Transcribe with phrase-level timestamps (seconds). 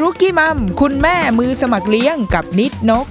[0.00, 3.06] รุกี้มัมคุณแม่มือสมัครเลี้ยงกับนิดนก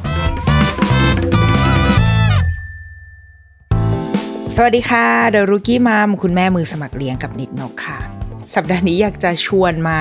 [4.56, 8.00] สวัสดีค่ะเดอรุกี้มัมคุณแม่มือสมัครเลี้ยงกับนิดนกค่ะ
[8.56, 10.00] สัปดาห์นี้อยากจะชวนมา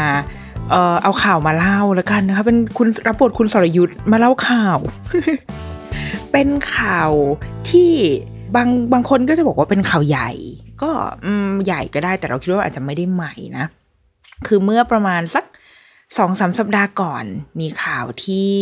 [0.70, 4.78] เอ่อเอาข่าวมาเล่าแล้วกันนะคะเป็นคุณรับบทคุณสรยุทธ์มาเล่าข่าว
[6.32, 7.10] เป็นข่าว
[7.70, 7.92] ที่
[8.56, 10.30] บางบางคนก็จะบอกว่าเป็นข่าวใหญ่
[10.82, 10.90] ก็
[11.66, 13.64] ใหญ่ก็ได้แต่เราคิดว่าอาจจะไม่ได้ใหม่นะ
[14.46, 15.44] คือเมื่อประมาณสัก
[16.16, 17.24] สองสามสัปดาห์ก่อน
[17.60, 18.52] มีข่าวที่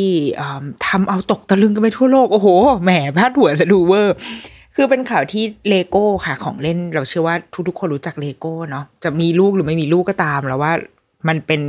[0.87, 2.49] ทำเอาตกตะลึงกันไปทั่วโลก โอ้โห
[2.85, 4.15] แหมพาดหัวซะดูเวอร์
[4.75, 7.37] คือเป็นข่าวที่เลโก้ค่ะ ของเล่นเราเชื่อว่า
[7.69, 10.73] ทุกๆคนรู้จักเลโก้เนาะจะมีลูกหรือไม่มีลูกก็ตามแล้วว่า
[11.29, 11.63] มันเป็น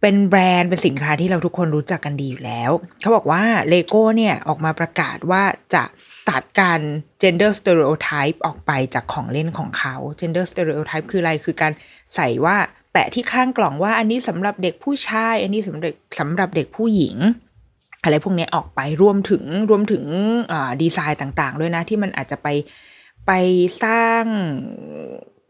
[0.00, 5.42] เป็นแบรนด์เป็นสินค้าที่เราทุกคนรู้จักกันดีอยู่แล้ว เขาบอกว่าเลโก้เนี่ยออกมาประกาศว่า
[5.74, 5.82] จะ
[6.30, 6.80] ตัดการ
[7.22, 11.72] gender stereotype ออกไปจากของเล่นของเขา gender stereotype คืออะไร คือการ
[12.14, 12.56] ใส่ว่า
[12.92, 17.16] แปะที่ข้างกล่องว่าอันนี้สำหรับเด็กผู้ชาย อันนี้สำหรับสำหรับเด็กผู้หญิง
[18.02, 20.04] อะไรพวกนี้ออกไปรวมถึงรวมถึง
[20.82, 22.48] ดีไซน์ต่างๆ ด้วยนะ ที่มันอาจจะไป
[23.26, 23.32] ไป
[23.82, 24.24] สร้าง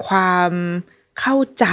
[0.07, 0.53] ความ
[1.21, 1.67] เข้าใจ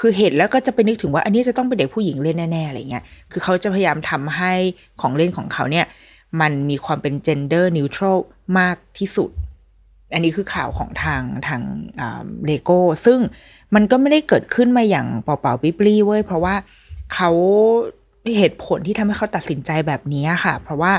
[0.00, 4.52] คือเห็นแล้วก็จะไปนึกถึงว่า อันนี้จะต้องเป็นเด็กผู้หญิงเล่นแน่ๆอะไรเงี้ยคือเขาจะพยายามทำให้
[5.00, 5.86] ของเล่นของเขาเนี่ย
[6.40, 8.18] มันมีความเป็น gender neutral
[8.58, 9.30] มากที่สุด
[10.12, 11.62] อันนี้คือข่าวของทางทาง
[12.46, 13.18] เลโก้ ซึ่ง
[13.74, 16.54] มันก็ไม่ได้เกิดขึ้นมาอย่างเปล่าๆปิปลี่เว้ย เพราะว่า
[17.14, 17.30] เขา
[18.36, 20.92] เหตุผลที่ทำให้เขาตัดสินใจแบบนี้ค่ะ เพราะว่า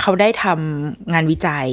[0.00, 1.68] เขาได้ทำงานวิจัย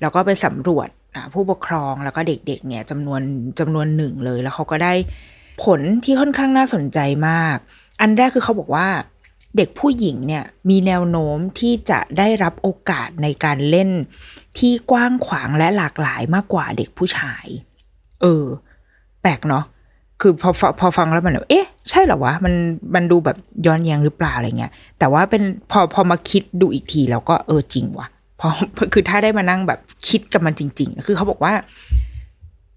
[0.00, 0.88] แล้วก็ไปสำรวจ
[1.32, 3.20] ผู้ปกครองแล้วก็เด็กๆเนี่ยจำนวน
[3.58, 4.92] จำนวนหนึ่งเลย แล้วเขาก็ได้
[5.64, 7.56] ผลที่ค่อนข้างน่าสนใจมาก
[8.00, 8.86] อันแรกคือเขาบอกว่า
[9.56, 13.90] เด็กผู้หญิงเนี่ยมีแนวโน้มที่จะได้รับโอกาสในการเล่น
[14.58, 17.46] ที่กว้างขวางและหลากหลายมากกว่าเด็กผู้ชาย
[18.22, 18.44] เออ
[19.22, 19.64] แปลกเนาะ
[20.20, 22.54] คือพอพอพอฟังแล้วมันแบบเอ๊ะ ใช่เหรอวะ มัน
[22.94, 23.36] มันดูแบบ
[23.66, 28.06] ย้อนแย้งหรือเปล่าอะไรเงี้ย แต่ว่าเป็นพอพอมาคิดดูอีกทีแล้วก็เออจริงวะ
[28.40, 28.48] พอ
[28.92, 31.52] คือถ้าได้มานั่งแบบคิดกับมันจริง ๆ คือเขาบอกว่า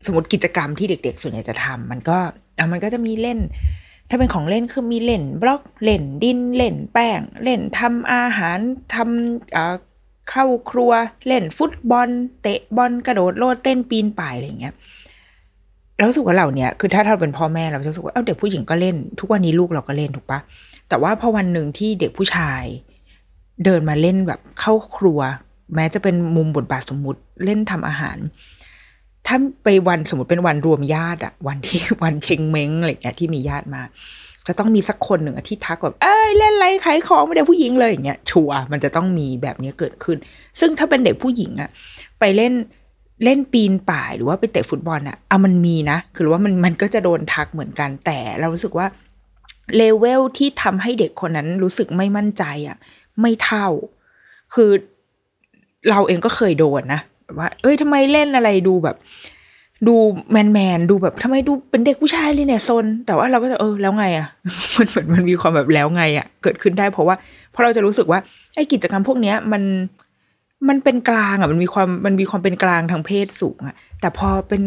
[0.05, 2.17] สมมติกิจกรรมที่เด็ก ๆ ส่วนใหญ่จะทำมันก็
[2.57, 3.39] อะมันก็จะมีเล่น
[4.09, 8.59] ถ้าเป็นของเล่นคือมีเล่นบล็อกเล่นดินเล่นแป้ง เล่นทำอาหาร
[8.95, 10.91] ทำเข้าครัว
[11.27, 12.09] เล่นฟุตบอล
[12.41, 14.73] เตะบอลกระโดดโลดเต้นปีนป่ายอะไรอย่างเงี้ย
[15.97, 20.39] แล้วรู้สึกว่าเราเนี่ยคือถ้าเราเป็นพ่อแม่เราจะรู้สึกว่าเอ้าเด็กผู้หญิงก็เล่น ทุกวันนี้ลูกเราก็เล่นถูกปะ
[20.89, 22.63] แต่ว่าพอวันหนึ่งที่เด็กผู้ชาย
[23.65, 25.19] เดินมาเล่นแบบเข้าครัว
[25.75, 28.17] แม้จะเป็นมุมบทบาทสมมุติเล่นทำอาหาร
[29.27, 33.81] ถ้าไปวันสมมติเป็นวันรวมญาติอะวันที่วันเชงเม้งอะไรอย่างเงี้ยที่มีญาติมา
[34.47, 40.17] จะต้องมีสักคนหนึ่งที่ทักแบบเอ้ยเล่นอะไรขายของไม่ได้ผู้หญิงเลยอย่างเงี้ยชัวร์มันจะต้องมีแบบนี้เกิดขึ้น
[40.59, 41.69] ซึ่งถ้าเป็นเด็กผู้หญิงอะ
[42.19, 42.53] ไปเล่น
[43.23, 48.87] เล่นปีนป่ายหรือว่าไปเตะฟุตบอลอะเอามันมีนะ คือว่ามันมันก็จะโดนทักเหมือนกันแต่เรารู้สึกว่า
[49.75, 52.77] เลเวลที่ทำให้เด็กคนนั้นรู้สึกไม่มั่นใจอะ
[53.21, 53.67] ไม่เท่า
[54.53, 54.71] คือ
[55.89, 57.01] เราเองก็เคยโดนนะ
[57.37, 58.95] ว่า เอ้ยทำไมเล่นอะไรดูแบบ
[59.87, 59.95] ดู
[60.31, 64.27] แมนแมนดูแบบทำไมดูเป็นเด็กผู้ชายเลยเนี่ยซนแต่ว่าเราก็จะเออแล้วไงอะ
[64.77, 67.15] มันเหมือนมันมีความแบบแล้วไงอะเกิดขึ้นได้เพราะว่า
[67.51, 68.19] เพราะเราจะรู้สึกว่า
[68.55, 69.63] ไอ้กิจกรรมพวกเนี้ยมัน
[70.69, 74.63] มันเป็นกลางอะมันมีความมันมีความเป็นกลางทางเพศสูงอะแต่พอเป็น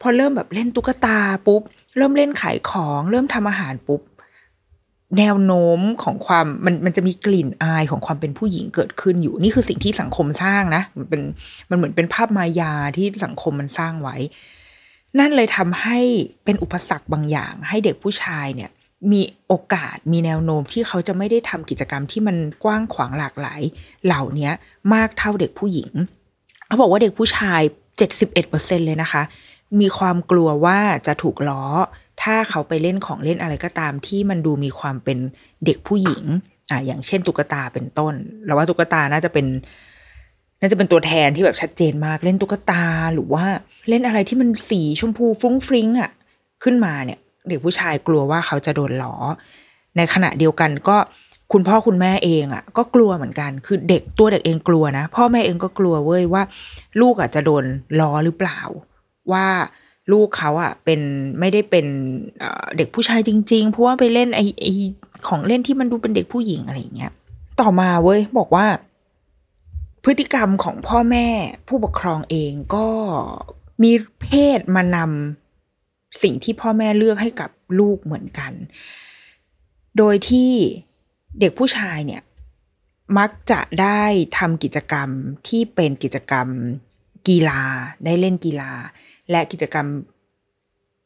[0.00, 1.62] พอเริ่มแบบเล่นตุ๊กตาปุ๊บ
[1.96, 4.00] เริ่มเล่นขายของ เริ่มทำอาหารปุ๊บ
[5.18, 11.22] แนวโน้มของความมันมันจะมีกลิ่นอายของความเป็นผู้หญิงเกิดขึ้นอยู่ นี่คือสิ่งที่สังคมสร้างนะ มันเป็น
[11.70, 14.16] มันเหมือนเป็นภาพมายาที่สังคมมันสร้างไว้
[15.18, 15.98] นั่นเลยทำให้
[16.44, 18.70] เป็นอุปสรรคบางอย่าง ให้เด็กผู้ชายเนี่ย
[19.12, 23.60] มีโอกาสมีแนวโน้มที่เขาจะไม่ได้ทำกิจกรรมที่มันกว้างขวางหลากหลาย
[24.04, 24.50] เหล่านี้
[24.94, 25.90] มากเท่าเด็กผู้หญิง
[26.66, 27.60] เขาบอกว่าเด็กผู้ชาย
[28.24, 29.22] 71%เลยนะคะ
[29.80, 31.64] มีความกลัวว่าจะถูกล้อ
[32.22, 35.18] ถ้าเขาไปเล่นของเล่นอะไรก็ตามที่มันดูมีความเป็น
[35.64, 36.24] เด็กผู้หญิง
[36.70, 38.14] อะอย่างเช่นตุ๊กตาเป็นต้น
[38.46, 39.46] แล้วว่าตุ๊กตาน่าจะเป็น
[40.60, 42.84] น่าจะเป็นตัวแทนที่แบบชัดเจนมากเล่นตุ๊กตา
[43.14, 43.44] หรือว่า
[43.88, 46.10] เล่นอะไรที่มันสีชมพูฟุ้งฟริ้งอะ่ะ
[46.62, 47.18] ขึ้นมาเนี่ย
[47.48, 49.14] เด็กผู้ชายกลัวว่าเขาจะโดนหลอ
[49.96, 50.96] ในขณะเดียวกันก็
[51.52, 56.42] คุณพ่อคุณแม่เองอะ่ะ ก็กลัวเหมือนกัน คือเด็กตัวเด็กเองกลัวนะ พ่อแม่เองก็กลัวเว้ยว่า
[57.00, 57.64] ลูกอะจะโดน
[58.00, 58.60] ล้อหรือเปล่า
[59.32, 59.46] ว่า
[60.12, 61.00] ลูกเขาอะเป็น
[61.40, 61.86] ไม่ได้เป็น
[62.38, 64.66] เอ่อเด็กผู้ชายจริง ๆ เพราะว่าไปเล่นไอไอ
[65.28, 67.12] ของเล่นที่มันดูเป็นเด็กผู้หญิงอะไรอย่างเงี้ย
[67.60, 68.66] ต่อมาเว้ยบอกว่า
[70.04, 71.28] พฤติกรรมของพ่อแม่
[71.68, 72.88] ผู้ปกครองเองก็
[73.82, 74.28] มีเพ
[74.58, 78.52] ศมานำสิ่งที่พ่อแม่เลือกให้กับลูกเหมือนกัน
[79.98, 80.52] โดยที่
[81.40, 82.22] เด็กผู้ชายเนี่ย
[83.18, 84.02] มักจะได้
[84.38, 85.08] ทำกิจกรรม
[85.48, 86.48] ที่เป็นกิจกรรม
[87.28, 87.62] กีฬา
[88.04, 88.72] ได้เล่นกีฬา
[89.30, 89.86] และกิจกรรม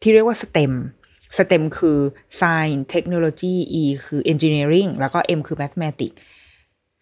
[0.03, 0.73] ที่เรียกว่า STEM
[1.37, 1.99] STEM คือ
[2.41, 6.17] Science Technology E คือ Engineering แล้วก็ M คือ Mathematics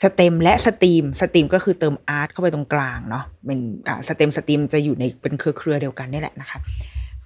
[0.05, 6.59] STEM และ STEAM STEAM ก็คือเติม Art เข้าไปตรงกลางเนาะเป็นอ่า STEM STEAM จะอยู่ในเป็นเครือเครือเดียวกันนี่แหละนะคะ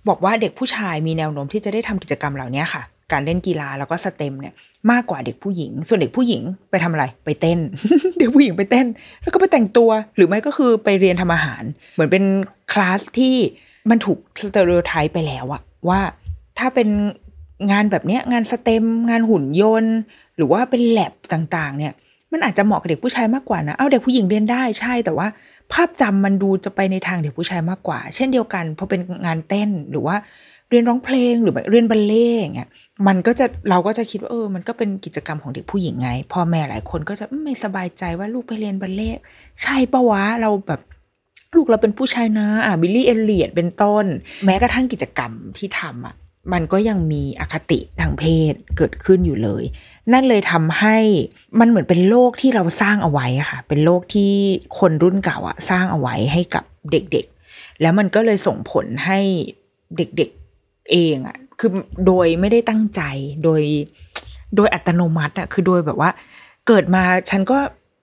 [0.08, 2.82] บอกว่าเด็กผู้ชายมีแนวโน้มที่จะได้ทำกิจกรรมเหล่านี้ค่ะ
[3.12, 4.54] การเล่นกีฬาแล้วก็ STEM เนี่ย
[4.90, 7.58] มากกว่าเด็กผู้หญิง ส่วนเด็กผู้หญิงไปทำอะไรไปเต้น
[8.18, 8.86] เด็กผู้หญิงไปเต้น
[9.22, 11.62] แล้วก็ไปแต่งตัว หรือไม่ก็คือไปเรียนทำอาหาร
[11.94, 12.24] เหมือนเป็น
[12.72, 13.36] คลาสที่
[13.90, 16.00] มันถูก stereotype ไปแล้วอะว่า
[16.58, 16.88] ถ้าเป็น
[17.70, 19.96] งานแบบเนี้ยงาน STEM งานหุ่นยนต์
[20.36, 21.92] หรือว่าเป็นแล็บต่างๆ เนี่ย
[22.32, 25.28] มันอาจจะเหมาะกับเด็กผู้ชายมากกว่านะ เอาเด็กผู้หญิงเรียนได้ใช่แต่ว่า
[25.72, 30.16] ภาพจำมันดูจะไปในทางเด็กผู้ชายมากกว่า เช่นเดียวกันพอเป็นงานเต้นหรือว่า
[30.70, 32.68] เรียนร้องเพลงหรือเรียนบัลเลต์อย่างเงี้ย
[33.06, 39.10] มันก็จะเราก็จะคิดว่าเออ มันก็เป็นกิจกรรมของเด็กผู้หญิงไงพ่อแม่หลายคนก็จะไม่สบายใจว่าลูกไปเรียนบัลเลต์
[39.62, 40.80] ใช่ปะวะเราแบบ
[41.56, 44.04] ลูกเราเป็นผู้ชายนะอะบิลลี่เอลเลียดเป็นต้น
[44.44, 46.14] แม้กระทั่งกิจกรรมที่ทำอะ
[46.52, 49.64] มันก็ยังมีอคติทางเพศเกิดขึ้นอยู่เลย
[50.12, 50.98] นั่นเลยทำให้
[51.60, 54.32] มันเหมือนเป็นโลกที่เราสร้างเอาไว้ค่ะ เป็นโลกที่
[54.78, 59.18] คนรุ่นเก่าอะสร้างเอาไว้ให้กับเด็กๆ แล้วมันก็เลยส่งผลให้
[59.96, 61.70] เด็กๆเองอะคือ
[62.06, 63.02] โดยไม่ได้ตั้งใจ
[63.44, 63.62] โดย
[64.56, 66.10] โดยอัตโนมัติอะคือโดยแบบว่า
[66.66, 67.58] เกิดมาฉันก็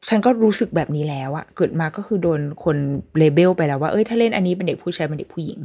[0.07, 2.77] ฉันก็รู้สึกแบบนี้แล้วอะเกิดมาก็คือโดนคน
[3.17, 5.59] เลเบลไปแล้วว่าเอ้ยถ้าเล่นอันนี้เป็นเด็กผู้ชายเป็นเด็กผู้หญิง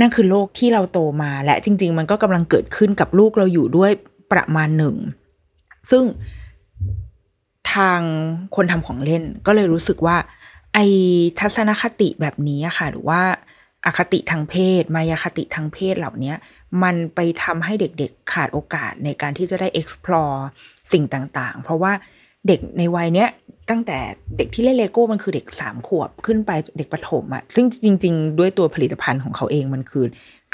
[0.00, 3.90] นั่นคือโลกที่เราโตมาและจริง ๆ มันก็กำลังเกิดขึ้นกับลูกเราอยู่ด้วย
[4.32, 4.96] ประมาณหนึ่ง
[5.90, 6.04] ซึ่ง
[7.74, 8.00] ทาง
[8.56, 10.16] คนทำของเล่นก็เลยรู้สึกว่า
[10.74, 10.78] ไอ
[11.40, 13.22] ทัศนคติแบบนี้อะค่ะ หรือว่า
[13.86, 16.34] อาคติทางเพศ มายาคติทางเพศเหล่านี้
[16.82, 20.38] มันไปทำให้เด็กๆขาดโอกาสในการที่จะได้ explore
[20.92, 21.92] สิ่งต่างๆ เพราะว่า
[22.46, 23.30] เด็กในวัยเนี้ย
[23.70, 23.98] ตั้งแต่
[24.36, 30.04] เด็กที่เล่นเลโก้มันคือเด็กสามขวบขึ้นไปเด็กประถมอะซึ่งจริง ๆ ด้วยตัวผลิตภัณฑ์ของเขาเองมันคือ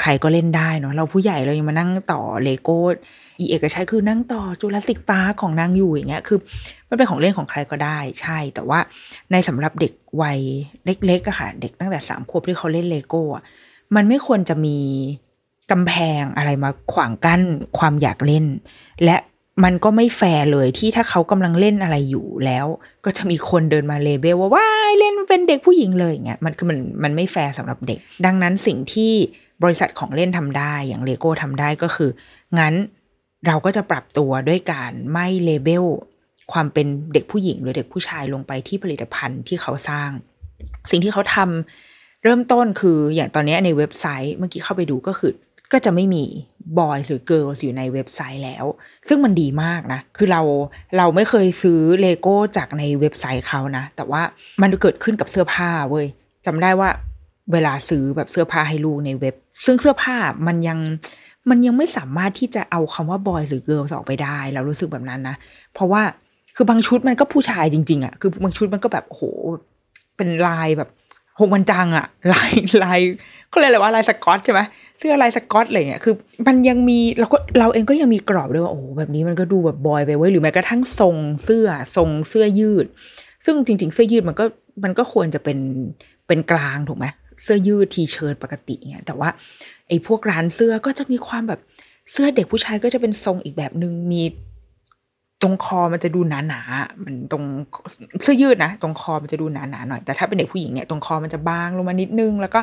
[0.00, 2.78] ใครก็เล่นได้เนาะเราผู้ใหญ่เรายังมานั่งต่อเลโก้
[3.38, 6.38] อีเอกชัยคือนั่งต่อ Jurassic Park ของนางอยู่อย่างเงี้ยคือ
[6.88, 8.78] มันเป็นของเล่นของใครก็ได้ใช่ แต่ว่า
[9.32, 9.92] ในสำหรับเด็ก
[10.22, 10.38] วัย
[10.84, 13.42] เล็กๆอะค่ะเด็กตั้งแต่สามขวบที่เขาเล่นเลโก้อะ
[13.94, 14.78] มันไม่ควรจะมี
[15.70, 17.42] กำแพงอะไรมาขวางกั้น
[17.78, 18.44] ความอยากเล่น
[19.04, 19.16] และ
[19.64, 22.66] มันก็ไม่แฟร์เลยที่ถ้าเขากำลังเล่นอะไรอยู่แล้ว
[23.04, 29.12] ก็จะมีคนเดินมา label ว่าว้ายเล่นเป็นเด็กผู้หญิงเลยอย่างเงี้ยมันคือมันมันไม่แฟร์สำหรับเด็ก ดังนั้นสิ่งที่
[29.62, 32.10] บริษัทของเล่นทำได้อย่างเลโก้ทำได้ก็คือ
[32.58, 32.74] งั้น
[33.46, 35.84] เราก็จะปรับตัวด้วยการไม่ label
[36.52, 40.10] ความเป็นเด็กผู้หญิงหรือเด็กผู้ชายลงไปที่ผลิตภัณฑ์ที่เขาสร้าง
[40.90, 45.32] สิ่งที่เขาทำเริ่มต้นคืออย่างตอนนี้ในเว็บไซต์เมื่อกี้เข้าไปดูก็คือ
[45.72, 46.24] ก็จะไม่มี
[46.78, 48.64] boys หรือ girls อยู่ในเว็บไซต์แล้ว
[49.08, 50.42] ซึ่งมันดีมากนะ คือเรา
[50.98, 54.22] เราไม่เคยซื้อเลโก้จากในเว็บไซต์เขานะ แต่ว่า
[54.62, 56.06] มันเกิดขึ้นกับเสื้อผ้าเว้ย
[56.46, 56.88] จำได้ว่า
[57.52, 60.78] เวลาซื้อแบบเสื้อผ้าให้ลูกในเว็บ ซึ่งเสื้อผ้ามันยัง
[61.50, 65.36] มันยังไม่สามารถที่จะเอาคำว่า boys หรือ girls ออกไปได้ เรารู้สึกแบบนั้นนะ
[65.74, 66.02] เพราะว่า
[66.56, 69.22] คือบางชุดมันก็ผู้ชายจริง ๆอะ่ะคือบางชุดมันก็แบบโห
[70.16, 70.90] เป็นลายแบบ
[71.40, 72.50] หกมันจังอะลาย
[72.84, 73.00] ลาย
[73.48, 74.60] เขาเรียกอะไรว่าลายสกอตใช่ไหม
[74.98, 76.14] เสื้อลายสกอตอะไรเงี้ยคือ
[76.46, 82.86] มันยังมีเราก็เราเองก็ยังมีกรอบด้วยว่าโอ้แบบนี้มันก็ดูแบบบอยไปไว้ยหรือแม้กระทั่งทรงเสื้อทรงเสื้อยืด
[83.44, 84.44] ซึ่งจริง ๆ เสื้อยืดมันก็
[84.84, 85.58] มันก็ควรจะเป็น
[86.26, 87.06] เป็นกลางถูกไหม
[87.42, 89.28] เสื้อยืดทีเชิ้ตปกติเงี้ยแต่ว่า
[89.88, 91.60] ไอ้พวกร้านเสื้อก็จะมีความแบบ
[92.12, 94.22] เสื้อเด็กผู้ชายก็จะเป็นทรงอีกแบบหนึ่งมี
[95.42, 97.44] ตรงคอมันจะดูหนาหนาๆมันตรง
[98.22, 102.60] เสื้อยืดนะ ตรงคอมันจะดูหนาหนาๆหน่อย แต่ถ้าเป็นเด็กผู้หญิงเนี่ยตรงคอมันจะบางลงมานิดนึง แล้วก็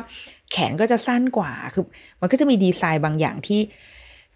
[0.50, 1.84] แขนก็จะสั้นกว่า คือ
[2.20, 3.60] มันก็จะมีดีไซน์บางอย่างที่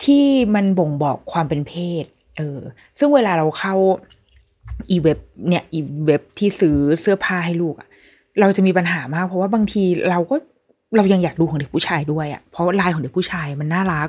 [0.05, 2.05] ที่มันบ่งบอกความเป็นเพศ
[2.39, 2.61] เออ
[2.99, 3.75] ซึ่งเวลาเราเข้า
[4.91, 5.19] อีเว็บ
[5.49, 7.89] เนี่ยอีเว็บที่ซื้อเสื้อผ้าให้ลูกอะ
[8.41, 10.37] เราจะมีปัญหามาก เพราะว่าบางทีเราก็
[10.97, 14.09] เรายังอยากดูของเด็กผู้ชายด้วยอะเพราะลายของเด็กผู้ชายมันน่ารัก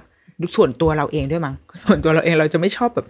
[0.55, 3.05] ส่วนตัวเราเองด้วยมั้งส่วนตัวเราเองเราจะไม่ชอบแบบ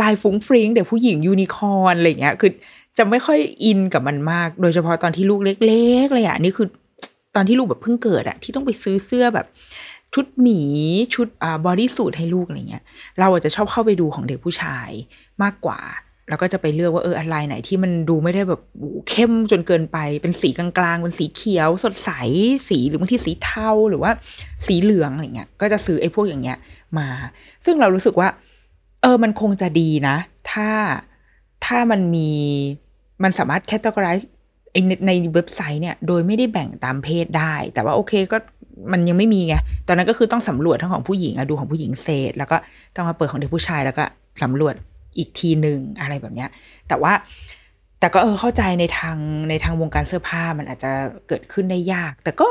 [0.00, 2.50] ลายฟรุ้งฟริ้งเด็กผู้หญิงยูนิคอร์นอะไรเงี้ยคือ
[2.98, 6.66] จะไม่ค่อยอินกับมันมาก โดยเฉพาะตอนที่ลูกเล็กๆเลยอะนี่คือ
[7.34, 9.46] ตอนที่ลูกแบบเพิ่งเกิดอะที่ต้องไปซื้อเสื้อแบบ
[10.14, 10.60] ชุดหมี
[11.14, 12.84] ชุดอ่า bodysuit ให้ลูกอะไรเงี้ย
[13.18, 14.90] เราอาจจะชอบเข้าไปดูของเด็กผู้ชาย
[15.42, 15.80] มากกว่า
[16.28, 18.60] แล้วก็จะไปเลือกว่าเอออะไรไหนที่มันดูไม่ได้แบบ
[19.08, 22.10] เข้มจนเกินไป เป็นสีกลางๆเป็นสีเขียว สดใส
[22.68, 24.10] สีหรือบางที่สีเทาหรือว่า
[24.66, 26.58] สีเหลืองอะไรเงี้ยก็จะซื้อไอ้พวกอย่างเงี้ย
[26.98, 27.08] มา
[27.64, 28.28] ซึ่งเรารู้สึกว่า
[29.02, 30.16] เออมันคงจะดีนะ
[30.50, 30.70] ถ้า
[31.66, 32.30] ถ้ามันมี
[33.22, 34.24] มันสามารถ categorize
[34.72, 38.36] ไอ้ในในเว็บไซต์เนี่ย โดยไม่ได้แบ่งตามเพศได้ แต่ว่าโอเคก็
[38.92, 39.54] มันยังไม่มีไง
[39.86, 42.56] ตอนนั้นก็คือต้องสำรวจทั้งของผู้หญิงอะดูของผู้หญิงเศษ แล้วก็
[42.94, 44.04] ต้องมาเปิดของเด็กผู้ชายแล้วก็
[44.42, 44.74] สำรวจ
[45.18, 46.48] อีกทีหนึ่งอะไรแบบเนี้ย
[46.88, 47.12] แต่ว่า
[48.00, 50.92] แต่ก็เออเข้าใจในทางในทางวงการเสื้อผ้ามันอาจจะ
[51.28, 52.48] เกิดขึ้นได้ยาก แต่ก็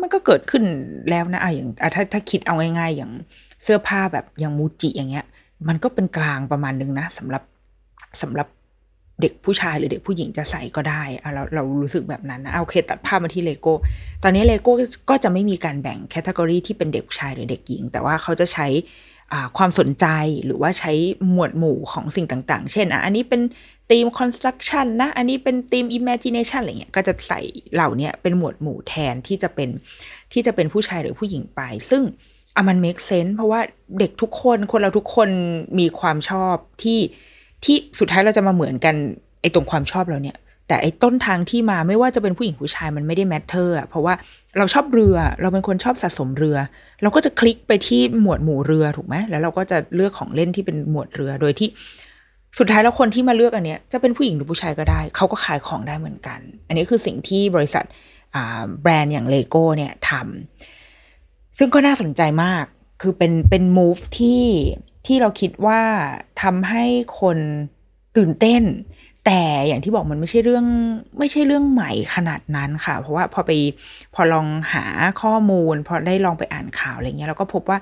[0.00, 0.64] มันก็เกิดขึ้น
[1.10, 3.12] แล้วนะอะอย่างถ้าถ้าคิดเอาง่ายๆ อย่าง
[3.62, 5.26] เสื้อผ้าแบบอย่างมูจิอย่างเงี้ย
[5.68, 7.42] มันก็เป็นกลางประมาณนึงนะสำหรับ
[8.22, 8.48] สำหรับ
[9.20, 11.02] เด็กผู้ชายหรือเด็กผู้หญิงจะใส่ก็ได้
[11.34, 13.72] เราเรารู้สึกแบบนั้นนะโอเคตัดภาพมาที่เลโก้
[14.22, 14.72] ตอนนี้เลโก้
[15.10, 18.68] ก็จะไม่มีการแบ่ง category ที่เป็นเด็กชายหรือเด็กหญิง แต่ว่าเขาจะใช้
[19.58, 20.06] ความสนใจ
[20.44, 20.92] หรือว่าใช้
[21.30, 23.40] หมวดหมู่ของสิ่งต่างๆ เช่นอะอันนี้เป็น
[23.90, 27.40] ธีม construction นะ อันนี้เป็นธีม imagination อะไรเงี้ย ก็จะใส่
[27.74, 29.68] เหล่านี้เป็นหมวดหมู่แทนที่จะเป็น
[30.32, 31.60] ที่จะเป็นผู้ชายหรือผู้หญิงไป
[31.90, 32.02] ซึ่ง
[32.56, 33.60] อะมัน make sense เพราะว่า
[33.98, 35.28] เด็กทุกคนคนเราทุกคน
[35.78, 36.98] มีความชอบที่
[37.64, 38.94] ที่สุดท้ายเราจะมาเหมือนกัน
[39.40, 40.36] ไอ้ตรงความชอบเราเนี่ย
[40.68, 44.14] แต่ไอ้ต้นทางที่มาไม่ว่าจะเป็นผู้หญิงผู้ชายมันไม่ได้ matter อะเพราะว่า
[44.58, 46.56] เราชอบเรือเราเป็นคนชอบสะสมเรือ
[47.02, 51.68] เราก็จะคลิกไปที่หมวดหมู่เรือถูกไหมแล้วเราก็จะเลือกของเล่นที่เป็นหมวดเรือโดยที่
[52.58, 57.84] สุดท้ายแล้วคนที่มาเลือกอันเนี้ยจะเป็นผู้หญิงหรือผู้ชายก็ได้ เขาก็ขายของได้เหมือนกัน อันนี้คือสิ่งที่บริษัท
[58.34, 62.64] อ่าแบรนด์อย่างเลโก้เนี่ยทำซึ่งก็น่าสนใจมาก
[63.02, 64.42] คือเป็นเป็น move ที่
[65.06, 65.80] ที่เราคิดว่า
[66.42, 66.84] ทำให้
[67.20, 67.38] คน
[68.16, 68.62] ตื่นเต้น
[69.26, 70.66] แต่อย่างที่บอกมันไม่ใช่เรื่อง
[71.18, 73.50] ไม่ใช่เรื่องใหม่ขนาดนั้นค่ะ เพราะว่าพอไป
[74.14, 74.84] พอลองหา
[75.22, 77.78] ข้อมูล พอได้ลองไปอ่านข่าวอะไรเงี้ยเราก็พบว่า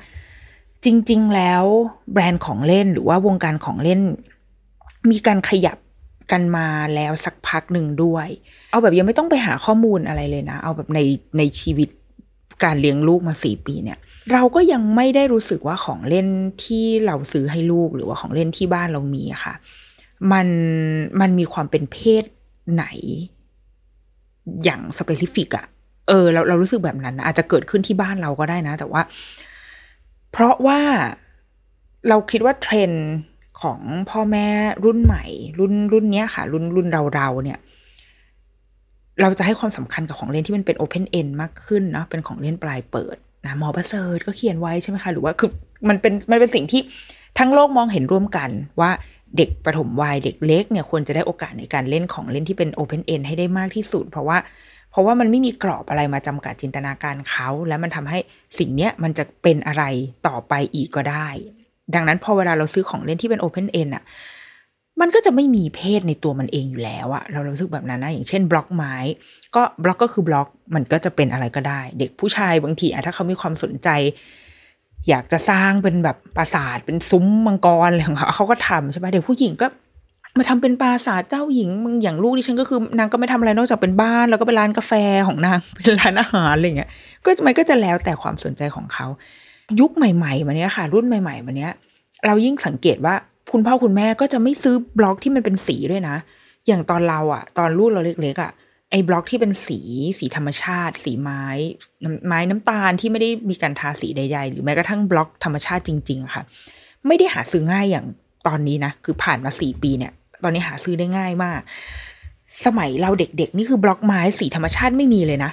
[0.84, 1.64] จริง ๆ แล้ว
[2.12, 4.00] แบรนด์ของเล่นหรือว่าวงการของเล่น
[5.10, 5.78] มีการขยับ
[6.32, 8.28] กันมาแล้วสักพักหนึ่งด้วย
[8.70, 11.00] เอาแบบยังไม่ต้องไปหาข้อมูลอะไรเลยนะ เอาแบบใน
[11.38, 11.88] ในชีวิต
[12.64, 13.98] การเลี้ยงลูกมาสี่ปีเนี่ย
[14.32, 16.26] เราก็ยังไม่ได้รู้สึกว่าของเล่น
[16.64, 19.54] ที่เราซื้อให้ลูกหรือว่าของเล่นที่บ้านเรามีค่ะ
[20.32, 20.48] มัน
[21.20, 22.24] มันมีความเป็นเพศ
[22.74, 22.84] ไหน
[24.64, 25.66] อย่าง specific อะ
[26.08, 29.02] เออเราเรารู้สึกแบบนั้นนะอาจจะเกิดขึ้นที่บ้านเราก็ได้นะ แต่ว่า
[30.32, 30.80] เพราะว่า
[32.08, 33.06] เราคิดว่าเทรนด์
[33.62, 33.80] ของ
[34.10, 34.48] พ่อแม่
[34.84, 35.24] รุ่นใหม่
[35.58, 37.58] รุ่นรุ่นเนี้ยค่ะ รุ่นรุ่นเราเราเนี่ย
[39.20, 45.50] เราจะให้ความสำคัญกับของเล่นที่มันเป็น open-end มากขึ้นเนาะเป็นของเล่นปลายเปิด นะหมอประเสริฐก็เขียนไว้ใช่ไหมคะ หรือว่าคือ
[45.88, 46.82] มันเป็นมันเป็นสิ่งที่
[47.38, 48.90] ทั้งโลกมองเห็นร่วมกันว่า
[49.36, 54.38] เด็กประถมวัยเด็กเล็กเนี่ยควรจะได้โอกาสในการเล่นของเล่นที่เป็น open-end ให้ได้มากที่สุด เพราะว่า
[54.90, 58.18] เพราะว่ามันไม่มีกรอบอะไรมาจำกัดจินตนาการเขา แล้วมันทำให้
[58.58, 59.84] สิ่งเนี้ยมันจะเป็นอะไร
[60.26, 61.28] ต่อไปอีกก็ได้
[61.94, 64.04] ดังนั้นพอเวลาเราซื้อของเล่นที่เป็น open-end อะ
[65.00, 68.94] มันก็จะไม่มีเพศในตัวมันเองอยู่แล้วอะเรารู้สึกแบบนั้นนะอย่างเช่นบล็อกไม้
[69.54, 73.88] ก็บล็อกก็คือบล็อกมันก็จะเป็นอะไรก็ได้ เด็กผู้ชายบางทีอะถ้าเขามีความสนใจ
[75.08, 79.66] อยากจะสร้างเป็นแบบปราสาทเป็นซุ้มมังกรอะไรของเขาเขาก็ทำใช่ไหมเด็กผู้หญิงก็
[80.38, 84.92] มาทำเป็นปราสาทเจ้าหญิงมึงอย่างลูกดิฉันก็คือนางก็ไม่ทำอะไรนอกจากเป็นบ้าน แล้วก็เป็นร้านกาแฟ
[85.26, 86.90] ของนางเป็นร้านอาหารอะไรเงี้ย
[87.24, 89.06] ก็มันก็จะแล้วแต่ความสนใจของเขา
[89.80, 91.72] ยุคใหม่ๆมาเนี้ยค่ะ รุ่นใหม่ๆมาเนี้ย
[92.26, 93.14] เรายิ่งสังเกตว่า
[93.52, 96.16] คุณพ่อคุณแม่ก็จะไม่ซื้อบล็อกที่มันเป็นสีด้วยนะ
[96.66, 98.52] อย่างตอนเราอะตอนลูกเราเล็กๆอะ
[98.90, 99.80] ไอ้บล็อกที่เป็นสี
[100.18, 101.44] สีธรรมชาติ สีไม้
[102.26, 106.42] ไม้น้ำตาลที่ไม่ได้มีการทาสีใด ๆ หรือแม้กระทั่งบล็อกธรรมชาติจริงๆอะค่ะ
[107.06, 108.06] ไม่ได้หาซื้อง่ายอย่าง
[108.46, 110.12] ตอนนี้นะ คือผ่านมาสี่ปีเนี่ย
[110.42, 111.60] ตอนนี้หาซื้อได้ง่ายมาก
[112.66, 115.50] สมัยเราเด็กๆ นี่คือบล็อกไม้สีธรรมชาติไม่มีเลยนะ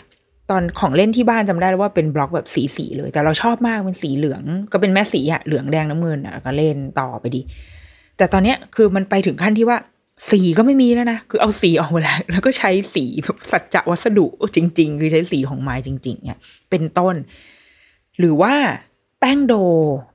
[0.50, 7.42] ตอนของเล่นที่บ้านจำได้แล้วว่าเป็นบล็อกแบบสีสีเลย แต่เราชอบมากเป็นสีเหลือง ก็เป็นแม่สีอะเหลืองแดงน้ำเงินอะก็เล่นต่อไปดี
[8.17, 9.77] แต่ตอนเนี้ยคือมันไปถึงขั้นที่ว่า
[10.31, 17.15] สีก็ไม่มีแล้วนะ คือเอาสีออกมาแล้ว แล้วก็ใช้สีแบบสัจจะวัสดุจริง ๆ คือใช้สีของไม้จริง ๆ เนี่ย เป็นต้น
[18.19, 18.53] หรือว่า
[19.19, 19.53] แป้งโด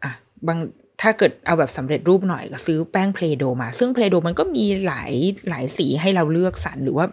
[0.02, 0.12] อะ
[0.47, 0.59] บาง
[1.00, 5.12] ถ้าเกิดเอาแบบสำเร็จรูปหน่อยก็ซื้อแป้งเพลโดมา ซึ่งเพลโดมันก็มีหลาย
[5.49, 7.07] หลายสีให้เราเลือกสรรหรือว่า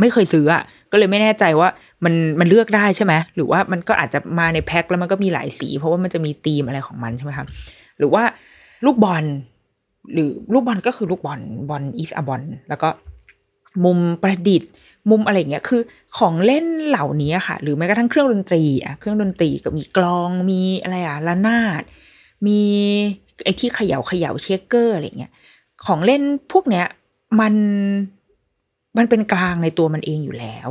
[0.00, 1.68] ไม่เคยซื้ออะก็เลยไม่แน่ใจว่า
[2.04, 7.46] มันมันเลือกได้ใช่ไหมหรือว่ามันก็อาจจะมาในแพ็คแล้วมันก็มีหลายสี เพราะว่ามันจะมีธีมอะไรของมันใช่ไหมคะ
[7.98, 8.22] หรือว่า
[8.86, 9.24] ลูกบอล
[10.12, 11.40] หรือลูกบอลก็คือลูกบอล
[11.70, 12.88] บอลอีสอบอลแล้วก็
[13.84, 14.70] มุมประดิษฐ์
[15.10, 15.80] มุมอะไรเงี้ยคือ
[16.18, 21.82] ของเล่นเหล่านี้ค่ะ หรือแม้กระทั่งเครื่องดนตรีอะเครื่องดนตรีก็มีกลองมีอะไรอะระนาด
[22.46, 22.60] มี
[23.44, 25.32] ไอ้ที่เขย่าเขย่าเชคเกอร์อะไรเงี้ย
[25.86, 26.86] ของเล่นพวกเนี้ย
[27.40, 27.54] มัน
[28.98, 30.68] มันเป็นกลางในตัวมันเองอยู่แล้ว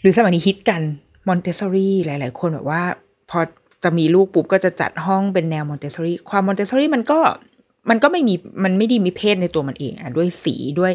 [0.00, 0.80] หรือสมัยนี้ฮิตกัน
[1.28, 2.82] มอนเตสซอรี่หลาย ๆ คนแบบว่า
[3.30, 3.38] พอ
[3.84, 7.20] จะมีลูกปุ๊บก็จะจัดห้องเป็นแนวมอนเตสซอรี่ความมอนเตสซอรี่มันก็
[7.88, 8.34] มันก็ไม่มี
[8.64, 10.92] มันไม่ได้มีเพศในตัวมันเองอะด้วยสีด้วย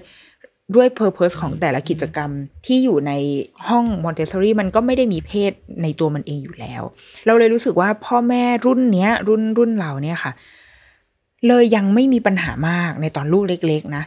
[0.76, 2.30] ด้วย purpose ของแต่ละกิจกรรม
[2.66, 3.12] ที่อยู่ใน
[3.68, 5.52] ห้องมอนเตสซอรี่มันก็ไม่ได้มีเพศ
[5.84, 6.82] ในตัวมันเองอยู่แล้ว
[7.26, 10.32] เราเลยรู้สึกว่าพ่อแม่รุ่นเนี้ย รุ่นรุ่นเราเนี่ยค่ะ
[11.48, 14.04] เลยยังไม่มีปัญหามากในตอนลูกเล็ก ๆ นะ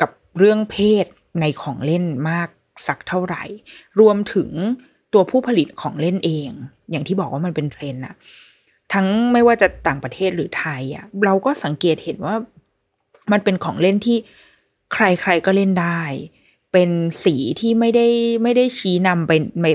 [0.00, 1.06] กับเรื่องเพศ
[1.40, 2.48] ในของเล่นมาก
[2.86, 3.42] สักเท่าไหร่
[4.00, 4.50] รวมถึง
[5.12, 6.50] ตัวผู้ผลิตของเล่นเอง
[6.90, 8.14] อย่างที่บอกว่ามันเป็นเทรนด์อะ
[8.92, 12.36] ทั้งไม่ว่าจะต่างประเทศหรือไทยอะเราก็สังเกตเห็นว่า
[13.32, 14.18] มันเป็นของเล่นที่
[14.92, 16.02] ใครๆก็เล่นได้
[16.72, 16.90] เป็น
[17.24, 18.06] สีที่ไม่ได้
[18.42, 19.32] ไม่ได้ชี้นำไป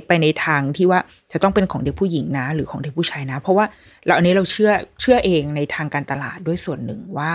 [0.07, 0.99] ไปในทางที่ว่า
[1.31, 3.65] จะต้องเป็นของเด็กผู้หญิงนะ หรือของเด็กผู้ชายนะ เพราะว่า
[4.05, 7.31] เราอันนี้เราเชื่อเชื่อเองในทางการตลาดด้วยส่วนหนึ่งว่า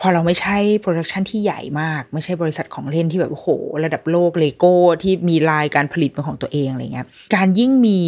[0.00, 3.48] พอเราไม่ใช่ production ที่ใหญ่มาก ไม่ใช่บริษัทของเล่นที่แบบโอ้โห
[3.84, 8.00] ระดับโลกเลโก้ที่มีไลน์การผลิตเป็นของตัวเองอะไรเงี้ยการยิ่งมี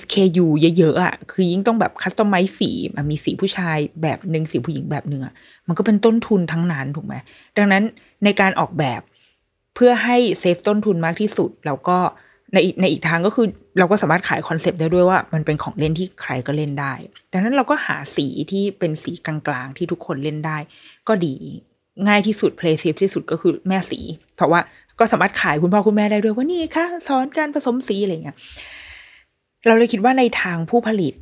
[0.00, 0.46] SKU
[0.78, 2.70] เยอะๆอะคือยิ่งต้องแบบ customize สี
[3.10, 5.34] มีสีผู้ชายแบบหนึ่งสีผู้หญิงแบบหนึ่งอะ
[5.66, 7.14] มันก็เป็นต้นทุนทั้งนั้นถูกไหม
[7.56, 7.82] ดังนั้น
[8.24, 9.00] ในการออกแบบ
[9.74, 11.98] เพื่อให้ save ต้นทุนมากที่สุดแล้วก็
[12.54, 13.46] ในในอีกทางก็คือ
[13.78, 16.92] เราก็สามารถขายคอนเซปต์ได้ด้วยว่า มันเป็นของเล่นที่ใครก็เล่นได้
[17.32, 20.58] ดังนั้นเราก็หาสีที่เป็นสีกลางๆ ที่ทุกคนเล่นได้
[21.08, 21.34] ก็ดี
[22.06, 24.00] ง่ายที่สุด play safe ที่สุดก็คือแม่สี
[24.36, 24.60] เพราะว่า
[24.98, 28.36] ก็สามารถขายคุณพ่อคุณแม่ได้ด้วยว่านี่ค่ะสอนการผสมสีอะไรเงี้ย
[29.66, 31.14] เราเลยคิดว่าในทางผู้ผลิต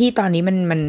[0.00, 0.80] ที่ตอนนี้มันมัน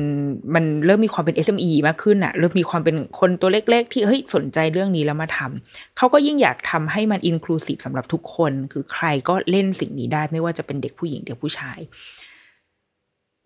[0.55, 11.79] มันเริ่มมีความเป็น SME มากขึ้นอะเริ่มมีความเป็นคนตัวเล็ก ๆ ที่เฮ้ยสนใจเรื่องนี้แล้วมาทำเขาก็ยิ่งอยากทำให้มัน inclusive สำหรับทุกคน คือใครก็เล่นสิ่งนี้ได้ไม่ว่าจะเป็นเด็กผู้หญิงเด็กผู้ชาย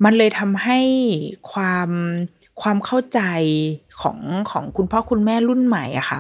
[0.04, 0.80] มันเลยทำให้
[1.52, 1.90] ความ
[2.62, 3.22] ความเข้าใจ
[4.02, 4.20] ของ
[4.52, 6.20] ของคุณพ่อคุณแม่รุ่นใหม่อะค่ะ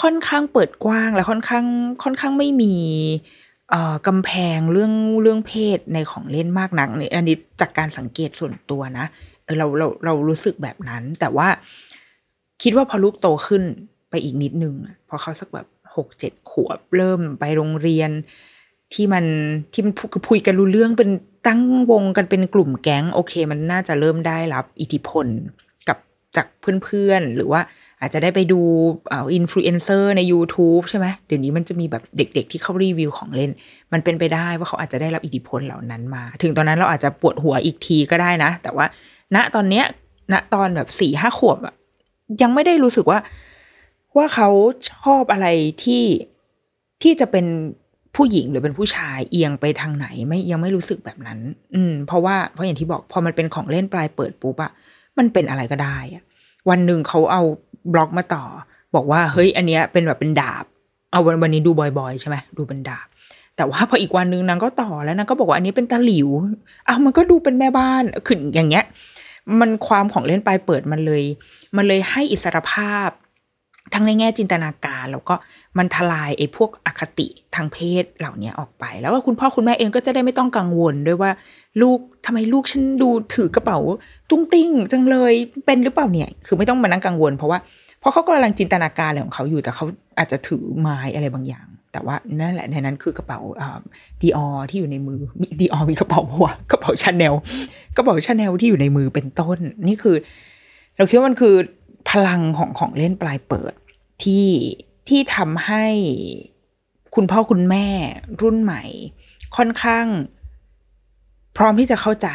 [0.00, 1.66] ค่อนข้างเปิดกว้างและค่อนข้าง
[2.02, 2.74] ค่อนข้างไม่มี
[4.06, 9.06] กำแพงเรื่องเรื่องเพศในของเล่นมากนักนี่อันนี้จากการสังเกตส่วนตัวนะ
[9.44, 11.48] เออเราเราเรารู้สึกแบบนั้น แต่ว่า
[12.62, 13.62] คิดว่าพอลูกโตขึ้น
[14.10, 14.74] ไปอีกนิดนึง
[15.08, 18.10] พอเขาสักแบบหกเจ็ดขวบเริ่มไปโรงเรียน
[18.94, 19.24] ที่มัน
[19.72, 21.10] ที่มันคือคุยกันรู้เรื่องเป็น
[21.46, 21.60] ตั้ง
[21.90, 25.26] วงกันเป็นกลุ่มแก๊ง โอเค มันน่าจะเริ่มได้รับอิทธิพล
[26.36, 26.46] จาก
[26.84, 27.60] เพื่อนๆ หรือว่า
[28.00, 28.60] อาจจะได้ไปดู
[29.12, 33.50] อินฟลูเอนเซอร์ใน YouTube ใช่ไหมเดี๋ยวนี้มันจะมีแบบเด็ก ๆ ที่เขารีวิวของเล่น
[33.92, 38.86] มันเป็นไปได้ว่าเขาอาจจะได้รับอิทธิพลเหล่านั้นมา ถึงตอนนั้นเราอาจจะปวดหัวอีกทีก็ได้นะ แต่ว่า
[39.34, 39.84] ณตอนเนี้ย
[40.32, 41.74] ณตอนแบบสี่ห้าขวบอะ
[42.42, 43.18] ยังไม่ได้รู้สึกว่า
[44.16, 44.48] ว่าเขา
[44.92, 45.46] ชอบอะไร
[45.84, 46.04] ที่
[47.02, 47.46] ที่จะเป็น
[48.16, 51.38] ผู้หญิงหรือเป็นผู้ชายเอียงไปทางไหนไม่ยังไม่รู้สึกแบบนั้น
[51.74, 54.72] อืมเพราะว่าเพราะอย่างที่บอกพอมันเป็นของเล่นปลายเปิดปุ๊บอะ
[55.18, 55.98] มันเป็นอะไรก็ได้
[56.68, 57.42] วันหนึ่งเขาเอา
[57.92, 58.44] บล็อกมาต่อ
[58.94, 60.64] บอกว่าเฮ้ย อันเนี้ยเป็นแบบเป็นดาบ
[61.12, 63.06] เอาวันวันนี้ดูบ่อยๆใช่ไหมดูเป็นดาบ
[63.56, 66.28] แต่ว่าพออีกวันนึงนางก็ต่อแล้วนางก็บอกว่าอันนี้เป็นตะหลิว
[66.86, 68.84] เอามันก็ดูเป็นแม่บ้านขึ้นอย่างเงี้ย
[69.60, 71.22] มันความของเล่นปลายเปิดมันเลย
[71.76, 73.08] มันเลยให้อิสรภาพ
[73.94, 75.34] ทั้งในแง่จินตนาการ แล้วก็
[75.78, 81.30] มันทลายไอ้พวกอคติทางเพศเหล่านี้ออกไป แล้วว่าคุณพ่อคุณแม่เองก็จะได้ไม่ต้องกังวลด้วยว่า
[81.82, 83.78] ลูกทำไมลูกฉันดูถือกระเป๋า
[84.30, 85.32] ตุ้งติ้งจังเลย
[85.66, 87.58] เป็นหรือเปล่าเนี่ย คือไม่ต้องมานั่งกังวล เพราะว่า
[88.00, 89.84] เพราะเขากำลังจินตนาการอะไรของเขาอยู่แต่เขา
[90.18, 93.40] อาจจะถือไม้อะไรบางอย่าง แต่ว่านั่นแหละในนั้นคือกระเป๋า
[94.20, 95.20] ดีออที่อยู่ในมือ
[95.60, 97.34] ดีออมีกระเป๋าหัวกระเป๋าชาแนล
[97.96, 100.16] กระเป๋าชาแนลที่อยู่ในมือเป็นต้น นี่คือ
[100.96, 101.54] เราคิดว่ามันคือ
[102.10, 103.72] พลังของของเล่นปลายเปิด
[104.22, 104.48] ที่
[105.08, 105.84] ที่ทำให้
[107.14, 107.86] คุณพ่อคุณแม่
[108.42, 108.82] รุ่นใหม่
[109.56, 110.06] ค่อนข้าง
[111.56, 112.28] พร้อมที่จะเข้าใจ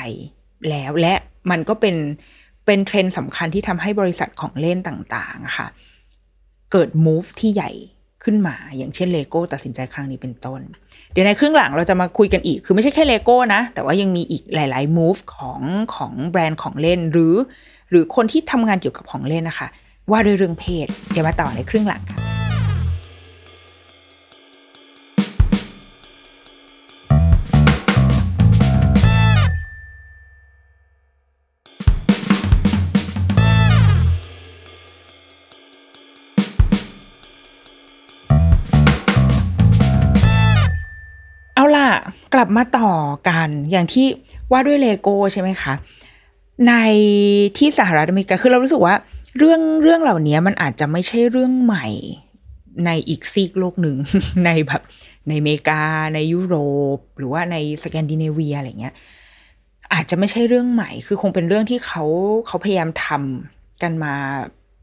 [0.69, 1.15] แล้วและ
[1.51, 1.95] มันก็เป็น
[2.65, 5.67] เป็นเทรนด์สำคัญที่ทำให้บริษัทของเล่นต่างๆค่ะ
[6.71, 7.71] เกิด move ที่ใหญ่
[8.23, 10.61] ขึ้นมา อย่างเช่นเลโก้ตัดสินใจครั้งนี้เป็นต้น
[11.11, 15.61] เดี๋ยวในครึ่งหลังเราจะมาคุยกันอีก คือไม่ใช่แค่เลโก้นะ แต่ว่ายังมีอีกหลาย ๆ move ของ
[15.95, 17.33] ของแบรนด์ของเล่นหรือ
[17.89, 19.67] หรือคนที่ทำงานเกี่ยวกับของเล่นนะคะ
[20.11, 22.19] ว่าด้วยเรื่องเพศ เดี๋ยวมาต่อในครึ่งหลังค่ะ
[41.55, 41.89] เอาล่ะ
[42.33, 42.91] กลับมาต่อ
[43.27, 44.05] กันอย่างที่
[44.51, 45.73] ว่าด้วยเลโก้ใช่ไหมคะ
[46.67, 46.73] ใน
[47.57, 48.95] ที่สหรัฐอเมริกาคือเรารู้สึกว่า
[49.37, 51.87] เรื่องเรื่องเหล่านี้มันอาจจะไม่ใช่เรื่องใหม่
[52.85, 53.95] ในอีกซีกโลกหนึ่ง
[54.45, 54.81] ในแบบ
[55.27, 55.81] ในอเมริกา
[56.15, 56.55] ในยุโร
[56.97, 58.93] ป หรือว่าในสแกนดิเนเวียอะไรเงี้ย
[59.93, 62.03] อาจจะไม่ใช่เรื่องใหม่ คือคงเป็นเรื่องที่เขา
[62.47, 64.13] เขาพยายามทำกันมา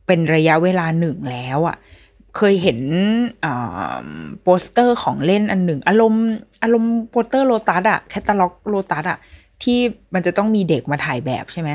[0.07, 1.77] เป็นระยะเวลาหนึ่งแล้วอะ่ะ
[2.37, 2.81] เคยเห็น
[4.43, 6.27] โปสเตอร์ของเล่นอันหนึ่ง อารมณ์
[6.63, 9.19] อารมณ์โปสเตอร์โลตัสอะแคตตาล็อกโลตัสอะ
[9.63, 9.79] ที่
[10.15, 11.71] มันจะต้องมีเด็กมาถ่ายแบบใช่ไหม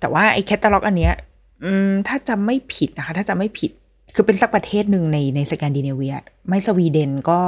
[0.00, 1.14] แต่ว่าไอ้แคตตาล็อกอันเนี้ย
[1.64, 3.70] อืมถ้าจำไม่ผิดนะคะ ถ้าจำไม่ผิด
[4.14, 6.14] คือเป็นสักประเทศหนึ่งในในสแกนดิเนเวีย
[6.48, 7.40] ไม่สวีเดนก็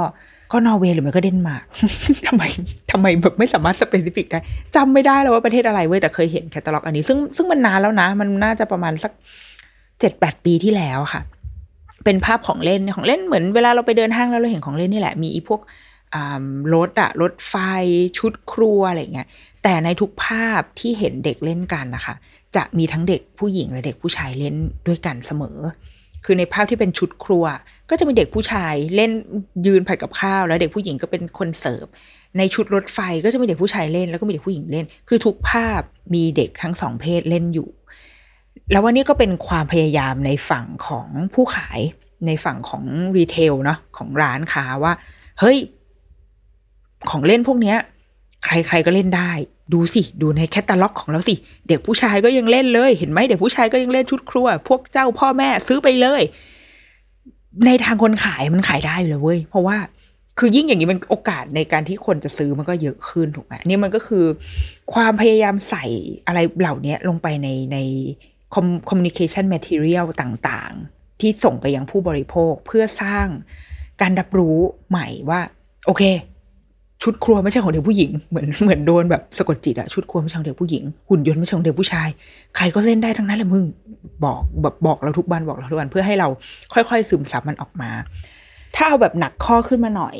[0.52, 1.64] ก็นอร์เวย์หรือไม่ก็เดนมาร์ก
[2.26, 2.42] ทำไม
[2.92, 4.40] ทำไมแบบไม่สามารถ specific ได้
[4.76, 9.12] จำไม่ได้แล้วว่าประเทศอะไรเว้ยแต่เคยเห็นแคตตาล็อกอันนี้ ซึ่งซึ่งมันนานแล้วนะ มันน่าจะประมาณสัก
[10.00, 11.22] เจ็ดแปดปีที่แล้วค่ะ
[12.04, 15.60] เป็นภาพของเล่นของเล่นเหมือนเวลาเราไปเดินห้างแล้วเราเห็นของเล่นนี่แหละมีอีพวก
[16.74, 17.54] รถอะรถไฟ
[18.18, 19.28] ชุดครัวอะไรเงี้ย
[19.62, 22.14] แต่ในทุกภาพที่เห็นเด็กเล่นกันนะคะ
[22.56, 24.54] จะมีทั้งเด็กผู้หญิงและเด็กผู้ชายเล่น
[24.86, 25.58] ด้วยกันเสมอ
[26.24, 27.44] คือในภาพที่เป็นชุดครัว
[27.90, 29.10] ก็จะมีเด็กผู้ชายเล่น
[29.66, 31.86] ยืนผัดกับข้าว แล้วเด็กผู้หญิงก็เป็นคนเสิร์ฟ
[32.38, 35.80] ในชุดรถไฟก็จะมีเด็กผู้ชายเล่น แล้วก็มีเด็กผู้หญิงเล่น คือทุกภาพ
[36.14, 37.68] มีเด็กทั้งสองเพศเล่นอยู่
[38.70, 41.80] แล้ววันนี้ก็เป็นความพยายามในฝั่งของผู้ขาย
[42.26, 42.84] ในฝั่งของ
[43.16, 44.92] รีเทลเนาะของร้านค้าว่า
[45.40, 45.58] เฮ้ย
[47.10, 47.78] ของเล่นพวกเนี้ย
[48.46, 49.32] ใครๆก็เล่นได้
[49.72, 51.34] ดูสิ ดูในแคตตาล็อกของเราสิ
[51.68, 56.22] เด็กผู้ชายก็ยังเล่นเลย เห็นไหมเด็กผู้ชายก็ยังเล่นชุดครัว พวกเจ้าพ่อแม่ซื้อไปเลย
[57.66, 59.78] ในทางคนขายมันขายได้อยู่แล้วเว้ย เพราะว่า
[60.38, 64.24] คือยิ่งอย่างนี้มันโอกาสในการที่คนจะซื้อมันก็เยอะขึ้นถูกไหมนี่มันก็คือ
[64.94, 65.84] ความพยายามใส่
[66.26, 67.78] อะไรเหล่านี้ลงไปในใน
[68.88, 73.26] communication material ต่างๆ ที่ส่งไปยังผู้บริโภคเพื่อสร้าง
[74.00, 74.58] การรับรู้
[74.90, 75.40] ใหม่ว่า
[75.86, 76.02] โอเค
[77.02, 82.08] ชุดครัวไม่ใช่ของเด็กผู้หญิงเหมือนเหมือนโดนแบบสะกดจิตอะชุดครัวไม่ใช่ของเด็กผู้หญิงหุ่นยนต์ไม่ใช่ของเด็กผู้ชาย
[82.56, 83.64] ใครก็เล่นได้ทั้งนั้นแหละมึง
[84.24, 86.28] บอกแบบบอกเราทุกวันบอกเราทุกวันเพื่อให้เรา
[86.72, 87.90] ค่อยๆ ซึมซับมันออกมา
[88.76, 90.16] ถ้าเอาแบบหนักข้อขึ้นมาหน่อย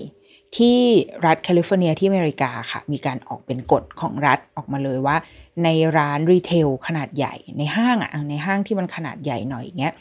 [0.56, 0.78] ที่
[1.26, 5.16] รัฐแคลิฟอร์เนียที่อเมริกาค่ะ มีการออกเป็นกฎของรัฐออกมาเลยว่า
[5.64, 9.94] ในร้านรีเทลขนาดใหญ่ในห้างอะในห้างที่มันขนาดใหญ่หน่อยอย่างเงี้ย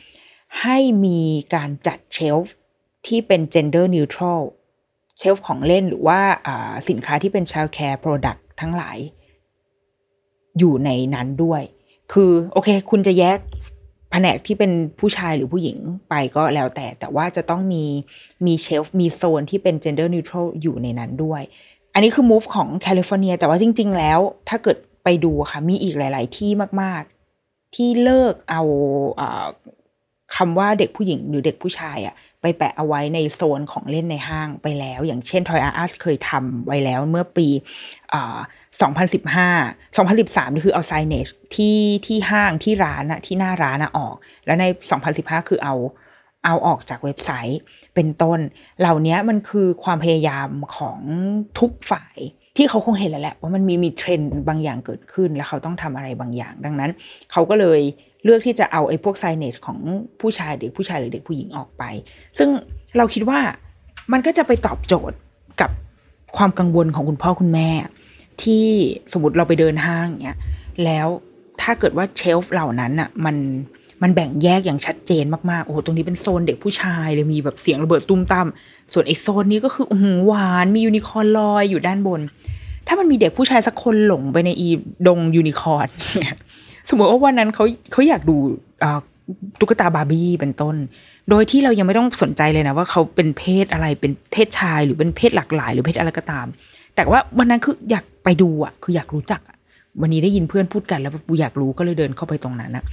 [0.62, 1.22] ให้มี
[1.56, 2.56] การจัดเชลฟ์
[3.08, 4.42] ที่เป็น gender neutral
[5.18, 6.20] เชลฟ์ของเล่นหรือว่า
[6.90, 8.98] สินค้าที่เป็น child care product ทั้งหลาย
[10.60, 11.62] อยู่ในนั้นด้วย
[12.12, 13.40] คือโอเค คุณจะแยก
[14.12, 15.78] แผนกที่เป็นผู้ชายหรือผู้หญิง
[16.10, 17.84] ไปก็แล้วแต่ แต่ว่าจะต้องมี
[18.46, 21.42] มีเชลฟ์มีโซนที่เป็น gender neutral อยู่ในนั้นด้วย
[21.94, 26.52] อันนี้คือ move ของแคลิฟอร์เนีย แต่ว่าจริง ๆ แล้ว ถ้าเกิดไปดูค่ะ มีอีกหลาย ๆ ที่
[26.82, 27.04] มาก
[27.40, 28.62] ๆ ที่เลิกเอา
[30.36, 37.48] คำว่าเด็กผู้หญิงหรือเด็กผู้ชายอะ ไปแปะเอาไว้ในโซนของเล่นในห้างไปแล้ว อย่างเช่น Toy R Us เคยทำไว้แล้วเมื่อปี
[39.52, 44.66] 2015 2013นี่คือเอาไซเนจที่ที่ห้างที่ร้านอะที่หน้าร้านอะออก แล้วใน
[45.08, 45.76] 2015 คือเอา
[46.46, 47.60] เอาออกจากเว็บไซต์
[47.96, 48.40] เป็นต้น
[48.80, 51.00] เหล่านี้มันคือความพยายามของ
[51.60, 52.18] ทุกฝ่าย
[52.58, 56.92] ที่เขาคงเห็นแล้วแหละว่ามันมีมีเทรนด์บางอย่างเกิดขึ้น แล้วเขาต้องทำอะไรบางอย่าง ดังนั้น
[57.32, 57.82] เขาก็เลย
[58.26, 59.80] เลือกที่จะเอาไอ้พวกไซเนจของ
[60.22, 61.84] ผู้ชายเด็กผู้ชายหรือเด็กผู้หญิงออกไป
[62.38, 62.50] ซึ่ง
[62.98, 63.40] เราคิดว่า
[64.12, 65.18] มันก็จะไปตอบโจทย์
[65.62, 65.72] กับ
[66.38, 67.70] ความกังวลของคุณพ่อคุณแม่
[68.44, 68.68] ที่
[69.14, 70.40] สมมติเราไปเดินห้างเนี้ย
[70.86, 71.08] แล้ว
[71.62, 73.36] ถ้าเกิดว่า shelf เหล่านั้นอะมัน
[74.02, 78.48] มันแบ่งแยกอย่างชัดเจนมากๆ โอ้โห ตรงนี้เป็นโซนเด็กผู้ชายเลยมีแบบเสียงระเบิดตุ้มตั้ม
[78.94, 82.22] ส่วนไอ้โซนนี้ก็คืออืหวานมียูนิคอร์นลอยอยู่ด้านบน
[82.88, 84.68] ถ้ามันมีเด็กผู้ชายสักคนหลงไปในอี
[85.08, 85.88] ดงยูนิคอร์น
[86.20, 86.36] เนี่ย
[86.90, 88.36] สมมติว่าวันนั้นเขาเขาอยากดู
[89.60, 90.76] ตุ๊กตาบาร์บี้เป็นต้น
[91.30, 96.46] โดยที่เรายังไม่ต้องสนใจเลยนะว่าเขาเป็นเพศอะไรเป็นเพศชายหรือเป็นเพศหลากหลาย หรือเพศอะไรก็ตาม
[96.96, 99.42] แต่ว่าวันนั้นคืออยากไปดูอะ คืออยากรู้จัก
[100.02, 102.84] วันนี้ได้ยินเพื่อนพูดกันแล้วปูอยากรู้ก็เลยเดินเข้าไปตรงนั้นนะ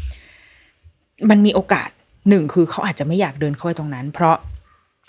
[1.30, 1.88] มันมีโอกาส
[2.28, 4.36] หนึ่งคือเขาอาจจะไม่อยากเดินเข้าไปตรงนั้น เพราะ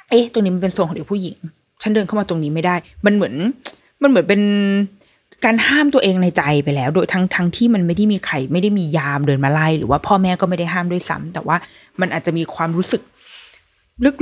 [0.09, 1.37] เอ๊ะตรงนี้มันเป็นโซนของเด็กผู้หญิง
[1.81, 3.33] ฉันเดินเข้ามาตรงนี้ไม่ได้ มันเหมือน
[4.01, 4.41] มันเหมือนเป็น
[5.45, 11.57] การห้ามตัวเองในใจไปแล้ว โดยทั้งทั้งที่มันไม่ได้มีใครไม่ได้มียามเดินมาไล่หรือว่าพ่อแม่ก็ไม่ได้ห้ามด้วยซ้ำแต่ว่า
[12.01, 13.01] มันอาจจะมีความรู้สึก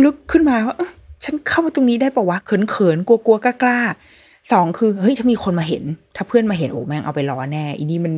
[0.06, 0.76] ลึกๆขึ้นมาว่า
[1.24, 5.84] ฉันเข้ามาตรงนี้ได้ปะวะเขินๆกลัวๆกล้าๆสองคือเฮ้ยถ้ามีคนมาเห็น
[6.16, 8.14] ถ้าเพื่อนมาเห็นโอ้แม่งเอาไปล้อแน่อีนี่มัน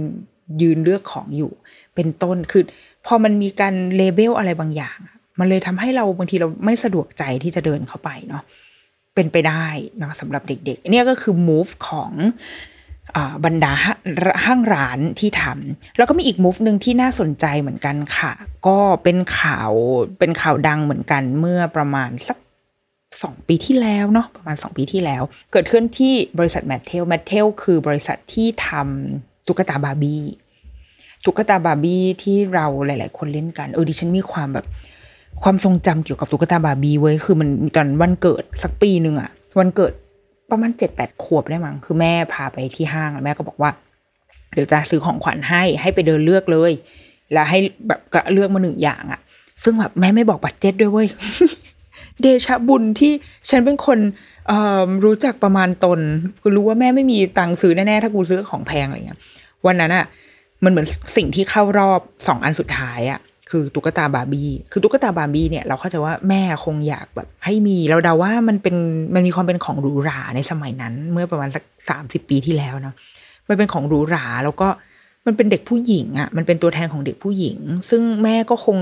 [0.62, 1.52] ยืนเลือกของอยู่
[1.96, 2.64] เป็นต้นคือ
[3.06, 4.98] พอมันมีการเลเบลอะไรบางอย่าง
[5.40, 8.44] มันเลยทำให้เราบางทีเราไม่สะดวกใจที่จะเดินเข้าไปเนาะ
[9.16, 9.66] เป็นไปได้
[10.02, 12.12] นะสำหรับเด็ก ๆ เนี่ยก็คือ move ของ
[13.46, 13.72] บรรดา
[14.46, 18.32] ห้างร้านที่ทำแล้วก็มีอีกมูฟหนึ่งที่น่าสนใจเหมือนกันค่ะ
[18.68, 19.72] ก็เป็นข่าว
[20.20, 22.38] เป็นข่าวดังเหมือนกันเมื่อประมาณสัก
[23.22, 30.24] สองปีที่แล้วเนาะประมาณสองปีที่แล้ว เกิดขึ้นที่บริษัท Mattel Mattel คือบริษัทที่ทำตุ๊กตาบาร์บี้
[31.26, 34.66] ตุ๊กตาบาร์บี้ที่เราหลาย ๆ คนเล่นกันเออดิฉันมีความแบบ
[35.44, 39.94] ความทรงจำเกี่ยวกับตุ๊กตาบาร์บี้เว้ยคือมันตอนวันเกิดสักปีหนึ่งอะวันเกิด
[40.54, 43.72] ประมาณเจ็ดแปดขวบได้มั้งคือแม่พาไปที่ห้างแล้วแม่ก็บอกว่า
[44.54, 46.72] เดี๋ยวจะซื้อของขวัญให้ให้ไปเดินเลือกเลย
[47.34, 48.00] แล้วให้แบบ
[48.34, 49.20] เลือกมาหนึ่งอย่างอะ
[49.64, 51.08] ซึ่งแบบแม่ไม่บอกบัตรเจ็ตด้วยเว้ย
[52.22, 53.12] เดชะบุญที่
[53.50, 54.00] ฉันเป็นคน
[55.06, 56.00] รู้จักประมาณตน
[56.42, 59.20] กูรู้ว่าแม่ไม่มีตังค์ซื้อแน่ๆถ้ากูซื้อของแพงอะไรเงี้ย
[59.66, 60.06] วันนั้นอะ
[60.64, 68.76] มันเหมือนสิ่งที่เข้ารอบสองอันสุดท้ายอะ คือตุ๊กตาบาร์บี้ คือตุ๊กตาบาร์บี้เนี่ยเราเข้าใจว่าแม่คงอยากแบบให้มี เราเดาว่ามันเป็น
[69.14, 72.96] มันมีความเป็นของหรูหราในสมัยนั้น เมื่อประมาณสักสามสิบปีที่แล้วเนาะ
[73.50, 74.68] มันเป็นของหรูหราแล้วก็
[75.28, 77.58] มันเป็นเด็กผู้หญิงอะ่ะ มันเป็นตัวแทนของเด็กผู้หญิง
[77.90, 78.78] ซึ่งแม่ก็คง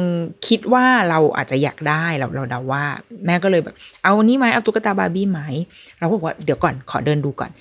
[0.47, 2.83] คิดว่าเราอาจจะอยากได้เราเราเดาว่า
[3.25, 5.41] แม่ก็เลยแบบ เอาอันนี้ไหมเอาตุ๊กตาบาร์บี้ไหม
[5.99, 7.51] เราก็บอกว่าเดี๋ยวก่อนขอเดินดูก่อน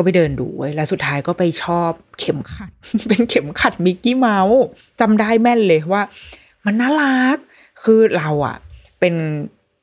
[0.00, 2.70] ก็ไปเดินดูไว้ยแล้วสุดท้ายก็ไปชอบเข็มขัด
[3.08, 4.62] เป็นเข็มขัดมิกกี้เมาส์
[5.00, 6.02] จำได้แม่นเลยว่า
[6.66, 7.36] มันน่ารัก
[7.82, 8.56] คือเราอะ
[9.00, 9.14] เป็น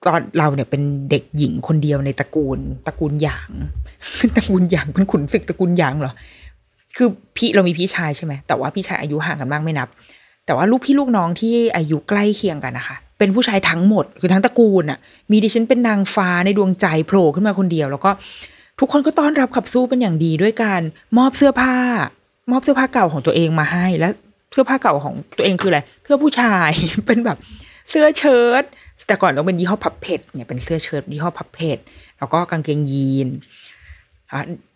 [0.07, 3.51] ตอนเราเนี่ยเป็นเด็กหญิงคนเดียวในตระกูลตระกูลหยาง
[4.35, 6.13] ตระกูลหยางเป็นขุนศึกตระกูลหยางเหรอ
[6.97, 9.87] คือพี่เรามีพี่ชายใช่ไหมแต่ว่าพี่ชายอายุห่างกันมากไม่นับ
[10.45, 14.99] แต่ว่าลูกพี่ลูกน้องที่อายุใกล้เคียงกันนะคะเป็นผู้ชายทั้งหมดคือทั้งตระกูลอะ
[15.31, 18.11] มีดิฉันเป็นนางฟ้าในดวงใจโผล่ขึ้นมาคนเดียว แล้วก็
[18.79, 20.81] ทุกคนก็ต้อนรับขับสู้เป็นอย่างดีด้วยการ
[21.17, 21.75] มอบเสื้อผ้า
[22.51, 24.11] มอบเสื้อผ้าเก่าของตัวเองมาให้ แล้ว
[24.53, 26.69] เสื้อผ้าเก่าของตัวเองคืออะไรเสื้อผู้ชาย
[27.07, 27.37] เป็นแบบ
[27.89, 28.63] เสื้อเชิ้ต
[29.07, 31.77] แต่ก่อนต้องเป็นยี่ห้อพับเพชเนี่ยเป็นเสื้อเชิ้ตยี่ห้อพับเพช
[32.17, 33.27] แล้วก็กางเกงยีน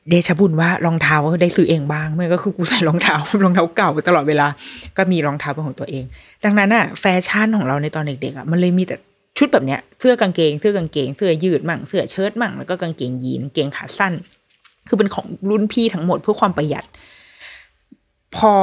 [0.10, 4.48] เดชบุญว่ารองเท้าก็ได้ซื้อเองบ้างไม่ก็คือกูใส่รองเท้ารองเท้าเก่าตลอดเวลา
[4.98, 6.04] ก็มีรองเท้าเป็นของตัวเอง
[6.44, 8.96] ดังนั้นอะแฟชั่นของเราในตอนเด็กๆอะมันเลยมีแต่
[9.41, 14.13] ชุดแบบเนี้ยเสื้อกางเกงเสื้อกางเกงเสื้อยืดมั่งเสื้อเชิ้ตมั่งแล้วก็กางเกงยีนกางเกงขาสั้น
[14.88, 16.86] คือเป็นของรุ่นพี่ทั้งหมดเพื่อความประหยัด
[18.36, 18.54] พอ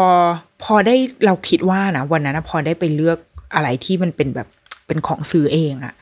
[0.62, 3.18] พอได้เราคิดว่านะวันนั้นนะพอได้ไปเลือก
[3.54, 4.48] อะไรที่มันเป็นแบบ
[4.86, 5.94] เป็นของซื้อเองอะ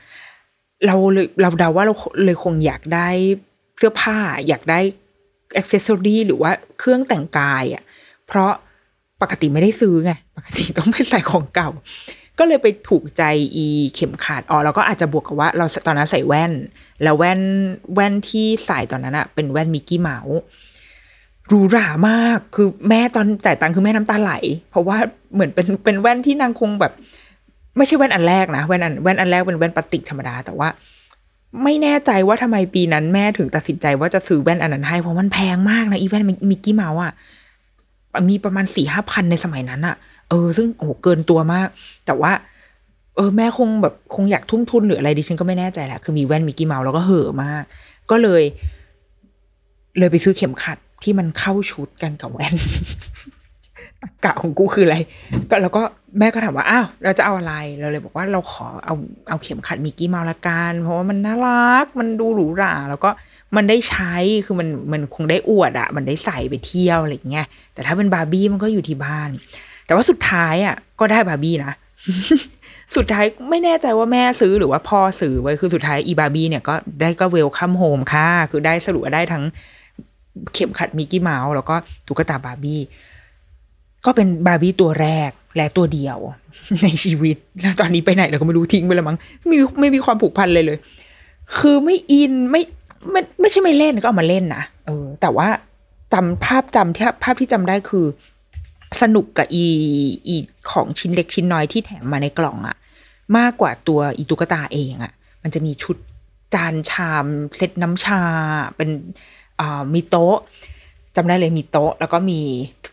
[0.85, 1.93] เราเลยเราเดาว่าเรา
[2.25, 3.09] เลยคงอยากได้
[3.77, 4.79] เสื้อผ้า อยากได้
[5.57, 7.83] อ c เซสซอรีหรือว่าเครื่องแต่งกายอะ
[8.27, 8.51] เพราะ
[9.21, 11.69] ปกติไม่ได้ซื้อไง ปกติต้องไปใส่ของเก่า
[12.39, 13.23] ก็เลยไปถูกใจ
[13.55, 16.51] อีเข็มขัดอ๋อเราก็อาจจะบวกกับว่าเราตอนนั้นใส่แว่น
[17.03, 17.41] แล้วแว่น
[17.93, 20.37] แว่นที่ใส่ตอนนั้นอะเป็นแว่นมิกกี้เมาส์
[21.47, 24.33] หรูหรามากคือแม่ตอนจ่ายตังค์คือแม่น้ำตาไหล
[24.69, 24.97] เพราะว่า
[25.33, 26.93] เหมือนเป็นเป็นแว่นที่นางคงแบบ
[27.77, 30.69] ไม่ใช่แว่นอันแรกนะแว่นอันแว่นอันแรกเป็นแว่นพลาสติกธรรมดา แต่ว่า
[31.63, 37.13] ไม่แน่ใจว่าทำไมปีนั้นแม่ถึงตัดสินใจว่าจะซื้อแว่นอันนั้นให้เพราะมันแพงมากนะอีแว่นมิกกี้เมาส์อะ
[38.29, 39.95] มีประมาณสี่ห้าพันในสมัยนั้นอะ
[40.29, 41.67] เออ ซึ่งโอ้โหเกินตัวมาก
[42.05, 42.31] แต่ว่า
[43.15, 47.63] เออ แม่คงแบบคงอยากทุ่มทุนหรืออะไรดิฉันก็ไม่แน่ใจแหละ คือมีแว่นมิกกี้เมาส์แล้วก็เห่อะมาก
[48.11, 48.43] ก็เลย
[49.99, 52.53] เลยไปซื้อเข็มขัดที่มันเข้าชุดกันกับแว่น
[54.01, 54.97] ตาก็ของกูคืออะไร
[55.49, 55.81] ก็แล้วก็
[56.19, 58.95] แม่ก็ถามว่า อ้าว เราจะเอาอะไร เราเลยบอกว่าเราขอเอา
[59.29, 63.09] เอาเข็มขัดมิกกี้เมาส์ละกัน เพราะว่ามันน่ารัก มันดูหรูหรา แล้วก็
[63.55, 64.13] มันได้ใช้
[64.45, 69.29] คือมันมันคงได้อวดอะมันได้ใส่ไปเที่ยวอะไรอย่างเงี้ย แต่ถ้าเป็นบาร์บี้มันก็อยู่ที่บ้าน
[69.87, 71.73] แต่ว่าสุดท้ายอะ ก็ได้บาร์บี้นะ
[72.95, 79.43] สุดท้ายไม่แน่ใจว่าแม่ซื้อหรือว่าพ่อซื้อไว้คือสุดท้ายอีบาร์บี้เนี่ยก็ได้ก็ welcome home ค่ะ คือได้สรุปได้ทั้ง
[80.53, 81.75] เข็มขัดมิกกี้เมาส์แล้วก็
[82.07, 82.81] ตุ๊กตาบาร์บี้
[84.05, 86.17] ก็เป็นบาร์บี้ตัวแรกและตัวเดียว
[86.83, 90.77] ในชีวิต แล้วตอนนี้ไปไหนเราก็ไม่รู้ทิ้งไปแล้วมั้งไม่มีไม่มีความผูกพันเลยเลย
[91.57, 92.61] คือไม่อินไม่
[93.11, 95.47] ไม่ไม่ใช่ไม่เล่นก็เอามาเล่นนะเออ แต่ว่า
[96.13, 98.05] จำภาพจำที่ภาพที่จำได้คือ
[99.01, 99.65] สนุกกับอี
[100.27, 100.35] อี
[100.71, 102.77] ของชิ้นเล็กชิ้นน้อยที่แถมมาในกล่องอะ
[103.37, 105.97] มากกว่าตัวอีตุ๊กตาเองอะมันจะมีชุด
[106.53, 107.25] จานชาม
[107.57, 108.21] เซตน้ำชา
[108.77, 108.89] เป็น
[109.59, 110.37] อ่ามีโต๊ะ
[111.15, 112.39] จำได้เลยมีโต๊ะ แล้วก็มี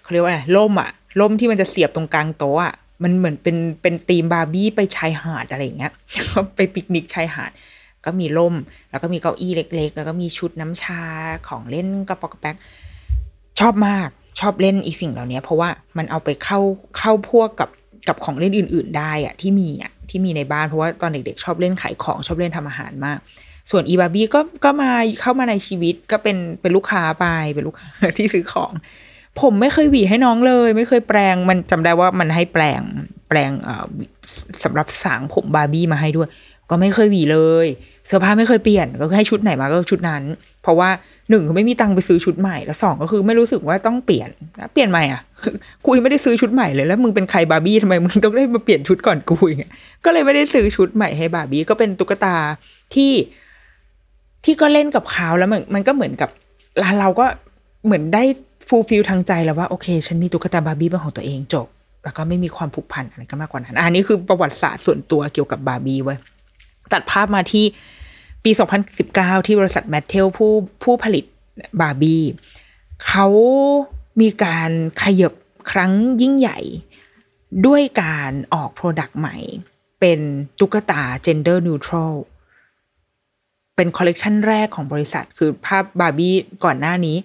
[0.02, 5.92] เขาเรียกว่าอะไรล่มอะล่มที่มันจะเสียบตรงกลางโต๊ะอะมันเหมือนเป็นเป็นธีมบาร์บี้ไปชายหาดอะไรอย่างเงี้ย
[6.56, 7.50] ไปปิกนิกชายหาด
[8.04, 8.54] ก็มีล่ม
[8.90, 11.02] แล้วก็มีเก้าอี้เล็ก ๆ แล้วก็มีชุดน้ำชา
[11.48, 12.56] ของเล่นกระป๋อกกระแป๊ก
[13.60, 14.08] ชอบมาก
[14.40, 15.68] ชอบเล่นอีสิ่งเหล่านี้เพราะว่า
[15.98, 16.60] มันเอาไปเข้า
[16.98, 17.70] เข้าพวกกับ
[18.08, 23.18] กับของเล่นอื่น ๆ ได้อะที่มีอะที่มีในบ้านเพราะว่าตอนเด็กๆ ชอบเล่นขายของชอบเล่นทำอาหารมาก
[23.70, 28.72] ส่วนอีบาร์บี้ก็ก็มาเข้ามาในชีวิตก็เป็นเป็นลูกค้าไปเป็นลูกค้าที่ซื้อของ
[29.40, 32.80] ผมไม่เคยหวีให้น้องเลย ไม่เคยแปลงมันจำได้ว่ามันให้แปลง
[33.28, 33.84] แปลงเอ่อ
[34.64, 36.28] สำหรับสางผมบาร์บี้มาให้ด้วย
[36.70, 37.66] ก็ไม่เคยหวีเลย
[38.06, 40.22] เสื้อผ้าไม่เคยเปลี่ยนก็คือให้ชุดไหนมาก็ชุดนั้น
[40.64, 40.90] เพราะว่า
[41.30, 44.30] หนึ่งคือไม่มีตังค์ไปซื้อชุดใหม่แล้วสองก็คือไม่รู้สึกว่าต้องเปลี่ยน
[44.72, 45.22] เปลี่ยนใหม่อะ
[45.84, 49.72] กูยังไม่ได้ซื้อชุดใหม่เลยแล้วมึงเป็นใครบาร์บี้ทำไมมึงต้องได้มาเปลี่ยนชุดก่อนกูอย่างเงี้ย
[50.04, 52.36] ก็เลยไม่ได้ซื้อชุดใหม่ให้บาร์บี้ก็เป็นตุ๊กตา
[52.94, 53.12] ที่
[54.44, 57.26] ที่ก็เล่นกับเขาแล้วมันมันก็เหมือนกับเราเราก็
[57.84, 58.22] เหมือนได้
[58.68, 61.66] fulfill ทางใจแล้วว่าโอเค ฉันมีตุ๊กตาบาร์บี้เป็นของตัวเองจบ
[62.04, 66.18] แล้วก็ไม่มีความผูกพันอะไรก็มากกว่านั้นอันนี้คือประวัติศาสตร์ส่วนตัวเกี่ยวกับบาร์บี้เว้ย
[66.92, 67.64] ตัดภาพมาที่
[68.44, 68.50] ปี
[68.98, 70.52] 2019 ที่บริษัท Mattel ผู้
[70.82, 71.24] ผู้ผลิต
[71.80, 72.22] บาร์บี้
[73.06, 73.26] เขา
[74.20, 74.70] มีการ
[75.02, 75.32] ขยับ
[75.70, 76.58] ครั้งยิ่งใหญ่
[77.66, 79.36] ด้วยการออก product ใหม่
[80.00, 80.18] เป็น
[80.58, 82.14] ตุ๊กตา gender neutral
[83.76, 87.16] เป็นคอลเลกชันแรกของบริษัทคือภาพบาร์บี้ก่อนหน้านี้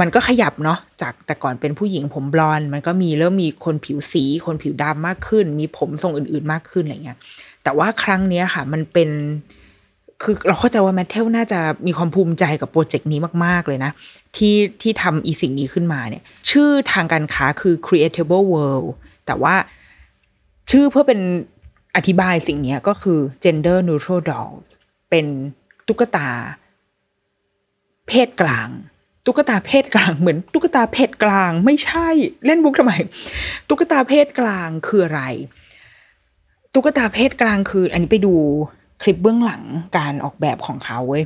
[0.00, 7.18] มันก็ขยับเนาะจากแต่ก่อนเป็นผู้หญิงผมบลอนด์มันก็มีเริ่มมีคนผิวสี คนผิวดำมากขึ้น มีผมทรงอื่นๆมากขึ้นอะไรเงี้ย
[7.62, 9.10] แต่ว่าครั้งนี้ค่ะ มันเป็น
[10.22, 13.90] คือเราเข้าใจว่าแมทเทลน่าจะมีความภูมิใจกับโปรเจกต์นี้มาก ๆ เลยนะ
[14.36, 18.88] ที่ที่ทำอีสิ่งนี้ขึ้นมาเนี่ย ชื่อทางการค้าคือ creatable world
[19.26, 19.54] แต่ว่า
[20.70, 21.20] ชื่อเพื่อเป็น
[21.96, 24.68] อธิบายสิ่งนี้ก็คือ gender neutral dolls
[25.10, 25.26] เป็น
[25.88, 26.28] ตุ๊กตา
[28.08, 28.70] เพศกลาง
[29.26, 32.08] ตุ๊กตาเพศกลางเหมือน ตุ๊กตาเพศกลางไม่ใช่
[32.46, 32.92] เล่นบุกทำไม
[33.68, 35.22] ตุ๊กตาเพศกลางคืออะไร
[36.74, 38.36] ตุ๊กตาเพศกลางคือ อันนี้ไปดู
[39.02, 39.62] คลิปเบื้องหลัง
[39.98, 41.24] การออกแบบของเขาเว้ย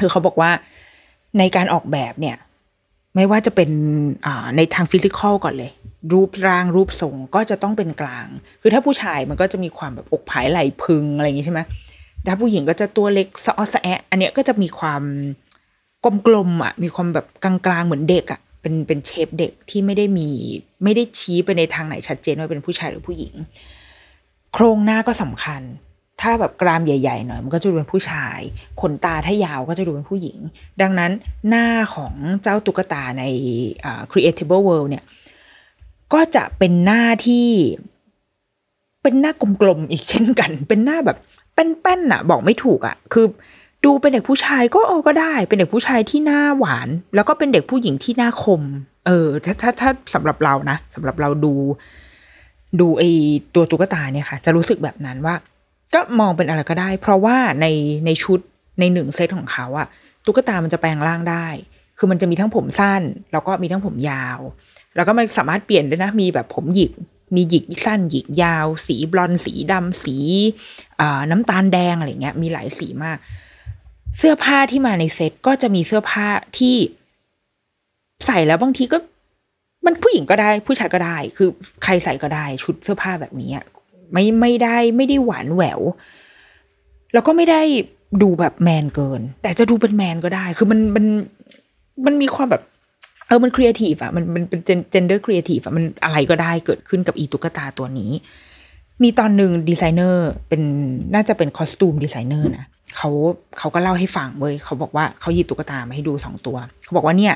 [0.00, 0.50] คือเขาบอกว่า
[1.38, 2.36] ในการออกแบบเนี่ย
[3.14, 3.70] ไม่ว่าจะเป็น
[4.56, 5.70] ในทางฟิสิกอลก่อนเลย
[6.12, 8.26] รูปร่างรูปทรงก็จะต้องเป็นกลาง
[8.60, 11.60] คือถ้าผู้ชายมันก็จะมีความแบบอกผายไหลพึงอะไรอย่างงี้ใช่ไหม
[12.26, 15.02] ถ้าผู้หญิงก็จะตัวเล็กสะอสะแอะอันเนี้ยก็จะมีความ
[16.26, 20.28] กลมๆอะ มีความแบบกลางๆเหมือนเด็กอะเป็นเป็นเชฟเด็กที่ไม่ได้มี
[20.84, 23.34] ไม่ได้ชี้ไปในทางไหนชัดเจนว่าเป็นผู้ชายหรือผู้หญิง
[24.52, 25.62] โครงหน้าก็สำคัญ
[26.20, 28.38] ถ้าแบบกรามใหญ่ๆหน่อยมันก็จะดูเป็นผู้ชาย
[28.80, 30.38] ขนตาถ้ายาวก็จะดูเป็นผู้หญิง
[30.82, 31.12] ดังนั้น
[31.48, 33.24] หน้าของเจ้าตุ๊กตาใน
[34.10, 35.04] Creatable World เนี่ย
[36.14, 37.48] ก็จะเป็นหน้าที่
[39.02, 41.18] เป็นหน้ากลมๆอีกเช่นกัน เป็นหน้าแบบ
[41.54, 43.26] แป้นๆอะบอกไม่ถูกอะคือ
[43.84, 48.62] ดูเป็นเด็กผู้ชายก็เออก็ได้ เป็นเด็กผู้ชายที่หน้าหวาน แล้วก็เป็นเด็กผู้หญิงที่หน้าคม
[49.06, 51.52] เออ ถ้าถ้าถ้าสำหรับเรานะสำหรับเราดู
[52.80, 53.02] ดูไอ
[53.54, 55.34] ตัวตุ๊กตาเนี่ยค่ะ จะรู้สึกแบบนั้นว่า
[55.94, 57.66] ก็มองเป็นอะไรก็ได้ เพราะว่าใน
[58.06, 58.40] ในชุด
[58.80, 59.86] ในหนึ่งเซตของเขาอะ
[60.24, 61.46] ตุ๊กตามันจะแปลงร่างได้
[61.98, 64.38] คือมันจะมีทั้งผมสั้น แล้วก็มีทั้งผมยาว
[64.96, 66.92] แล้วก็มันสามารถเปลี่ยนได้นะ มีแบบผมหยิก
[67.34, 70.16] มีหยิกสั้นหยิกยาว สีบลอนสีดำสี
[71.30, 73.18] น้ำตาลแดงอะไรเงี้ย มีหลายสีมาก
[74.18, 76.26] เสื้อผ้าที่มาในเซตก็จะมีเสื้อผ้า
[76.58, 76.76] ที่
[78.26, 78.98] ใส่แล้วบางทีก็
[79.84, 81.48] มันผู้หญิงก็ได้ผู้ชายก็ได้ คือ
[81.84, 83.50] ใครใส่ก็ได้ชุดเสื้อผ้าแบบนี้
[84.12, 85.80] ไม่ไม่ได้ไม่ได้หวานแหวว
[87.12, 87.62] แล้วก็ไม่ได้
[88.22, 91.04] ดูแบบแมนเกิน แต่จะดูเป็นแมนก็ได้ คือมันมัน
[92.06, 92.62] มันมีความแบบ
[93.26, 94.60] เออมันครีเอทีฟอะมันมันเป็น
[94.90, 98.10] gender creative อะมันอะไรก็ได้เกิดขึ้นกับอีตุ๊กตาตัวนี้
[99.02, 100.62] มีตอนหนึ่งดีไซเนอร์เป็น
[101.14, 102.64] น่าจะเป็นคอสตูมดีไซเนอร์นะ
[102.96, 103.10] เขา
[103.58, 107.34] เขาก็เล่าให้ฟังเว้ยเขาบอกว่าเขาหยิบตุ๊กตามาให้ดูสองตัว เขาบอกว่าเนี่ย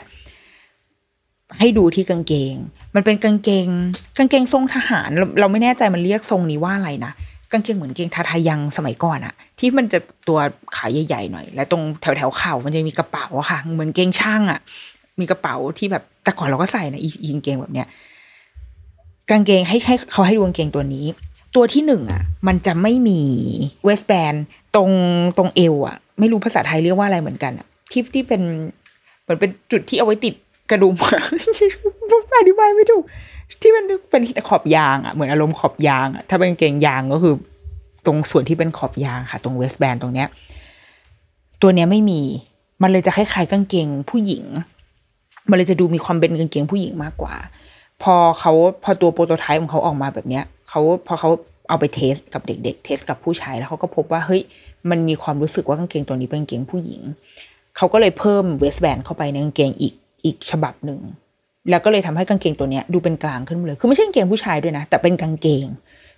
[1.60, 2.54] ให้ดูที่กางเกง
[2.94, 3.68] มันเป็นกางเกง
[4.16, 7.12] กางเกงทรงทหารเราเราไม่แน่ใจมันเรียกทรงนี้ว่าอะไรนะ
[7.52, 10.38] กางเกงเหมือนเกงทาทายังสมัยก่อนอะที่มันจะตัว
[10.76, 14.60] ขาใหญ่ๆหน่อย และตรงแถวแถวๆเข่ามันจะมีกระเป๋าค่ะ เหมือนเกงช่างอะ
[15.20, 17.86] มีกระเป๋าที่แบบแต่ก่อนเราก็ใส่นะอีอีกางเกงแบบเนี้ย
[19.30, 21.06] กางเกงให้ให้เขาให้ดูกางเกงตัวนี้
[21.56, 23.20] ตัวที่หนึ่งอะ มันจะไม่มี
[23.84, 24.34] เวสแบน
[24.74, 24.90] ตรง
[25.38, 28.42] ตรงเอวอะ ไม่รู้ภาษาไทยเรียกว่าอะไรเหมือนกันอะที่ที่เป็น
[29.22, 30.34] เหมือนเป็นจุดที่เอาไว้ติด
[30.72, 30.94] กระดุม
[32.38, 33.04] อธิบายไม่ถูก
[33.62, 37.34] ที่มันเป็นขอบยางอะเหมือนอารมณ์ขอบยางอะถ้าเป็นเกงยางก็คือ
[38.06, 40.28] ตรงส่วนที่เป็นขอบยางค่ะ ตรงเวสแบนตรงเนี้ย
[41.62, 42.20] ตัวเนี้ยไม่มี
[42.82, 44.44] มันเลยจะคล้ายๆกางเกงผู้หญิง
[45.50, 47.34] มันเลยจะดูมีความเป็นกางเกงผู้หญิงมากกว่า
[48.02, 51.30] พอเขาพอตัวโปรโตไทป์ของเขาออกมาแบบเนี้ยเขาพอเขา
[51.68, 54.42] เอาไปเทสกับเด็ก ๆ เทสกับผู้ชายแล้วเขาก็พบว่าเฮ้ย
[54.90, 57.00] มันมีความรู้สึกว่ากางเกงตัวนี้เป็นกางเกงผู้หญิง
[57.76, 61.00] เขาก็เลยเพิ่มเวสแบนเข้าไปในกางเกงอีก อีกฉบับหนึ่ง
[61.70, 65.66] แล้วก็เลยทำให้กางเกงตัวเนี้ยดูเป็นกลางขึ้นเลย คือไม่ใช่กางเกงผู้ชายด้วยนะ แต่เป็นกางเกง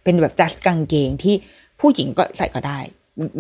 [0.04, 1.34] เป็นแบบจัสกางเกงที่
[1.80, 2.78] ผู้หญิงก็ใส่ก็ได้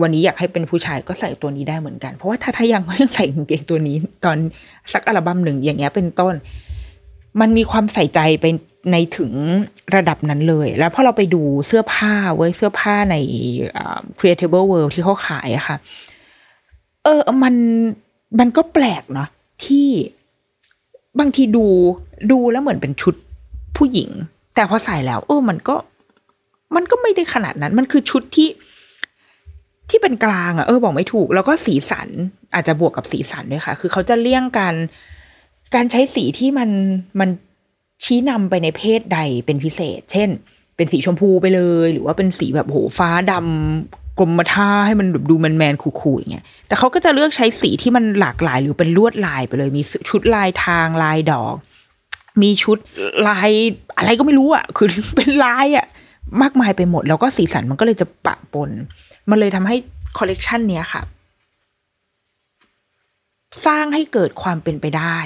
[0.02, 4.38] วันนี้อยากให้เป็นผู้ชายก็ใส่ตัวนี้ได้เหมือนกัน เพราะว่าถ้าทายังก็ยังใส่กางเกงตัวนี้ ตอน
[4.92, 6.34] สักอัลบั้มหนึ่งอย่างเงี้ยเป็นต้น
[7.40, 8.46] มันมีความใส่ใจไป
[8.92, 9.32] ในถึง
[9.96, 13.16] ระดับนั้นเลย แล้วพอเราไปดูเสื้อผ้าเว้ยเสื้อผ้าใน
[13.76, 15.76] อ่า Creatable World ที่เขาขายอะค่ะ
[17.04, 17.54] เออ มัน
[18.38, 19.28] มันก็แปลกเนาะ
[19.64, 19.86] ที่
[21.18, 21.66] บางทีดู
[22.30, 23.14] ดูแล้วเหมือนเป็นชุด
[23.76, 24.10] ผู้หญิง
[24.54, 25.76] แต่พอใส่แล้วเออมันก็
[26.74, 28.48] มันก็ไม่ได้ขนาดนั้น มันคือชุดที่
[29.90, 32.08] ที่เป็นกลางอะเออบอกไม่ถูก แล้วก็สีสัน
[32.54, 34.74] อาจจะบวกกับสีสันด้วยค่ะ คือเขาจะเลี่ยงการ
[35.74, 36.70] การใช้สีที่มัน
[37.20, 37.30] มัน
[38.04, 40.30] ชี้นำไปในเพศใดเป็นพิเศษ เช่น
[40.76, 51.54] เป็นสีชมพูไปเลย หรือว่าเป็นสีแบบโหฟ้าดำ กรมท่าให้มันแบบดูแมนแมนๆคูลๆอย่างเงี้ยแต่เขาก็จะเลือกใช้สีที่มันหลากหลายหรือเป็นลวดลายไปเลย มีชุดลายทางลายดอก
[52.42, 52.78] มีชุด
[53.28, 53.50] ลาย
[53.98, 55.86] อะไรก็ไม่รู้อะคือเป็นลายอะ
[56.42, 58.70] มากมายไปหมด แล้วก็สีสันมันก็เลยจะปะปน
[59.30, 59.76] มันเลยทำให้
[60.18, 61.02] คอลเลกชันเนี้ยค่ะ
[63.66, 65.18] สร้างให้เกิดความเป็นไปได้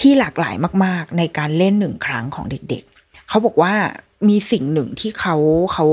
[0.00, 0.54] ที่หลากหลาย
[0.84, 3.01] มาก ๆ ในการเล่นหนึ่งครั้งของเด็กๆ
[3.32, 3.74] เขาบอกว่า
[4.28, 5.36] มีสิ่งหนึ่งที่เขา
[5.72, 5.86] เขา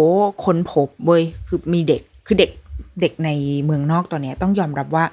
[0.45, 2.51] ค้นพบเว้ยคือมีเด็กคือเด็ก
[3.01, 3.29] เด็กใน
[3.65, 5.05] เมืองนอกตอนเนี้ยต้องยอมรับว่า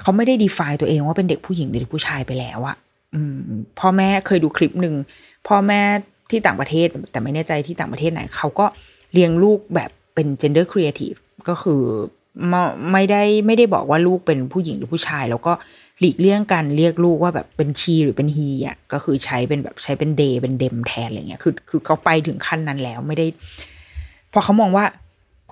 [0.00, 2.76] เขาไม่ได้ define ตัวเองว่าเป็นเด็กผู้หญิงหรือเด็กผู้ชายไปแล้วอะ
[3.14, 3.38] อืม
[3.78, 4.94] พ่อแม่เคยดูคลิปหนึ่ง
[5.48, 5.80] พ่อแม่
[6.30, 8.66] ที่ต่างประเทศ แต่ไม่แน่ใจที่ต่างประเทศไหนเขาก็
[9.12, 11.82] เลี้ยงลูกแบบเป็น gender creative ก็คือ
[12.92, 15.52] ไม่ได้ไม่ได้บอกว่าลูกเป็นผู้หญิงหรือผู้ชาย แล้วก็
[16.00, 23.26] หลีกเลี่ยงการเรียกลูกว่าแบบเป็นชีหรือเป็นฮีอะก็คือใช้เป็นแบบใช้เป็นเดย์เป็นเดมแทนอะไรเงี้ยคือคือเขาไปถึงขั้นนั้นแล้วไม่ได้
[24.32, 24.84] พอเขามองว่า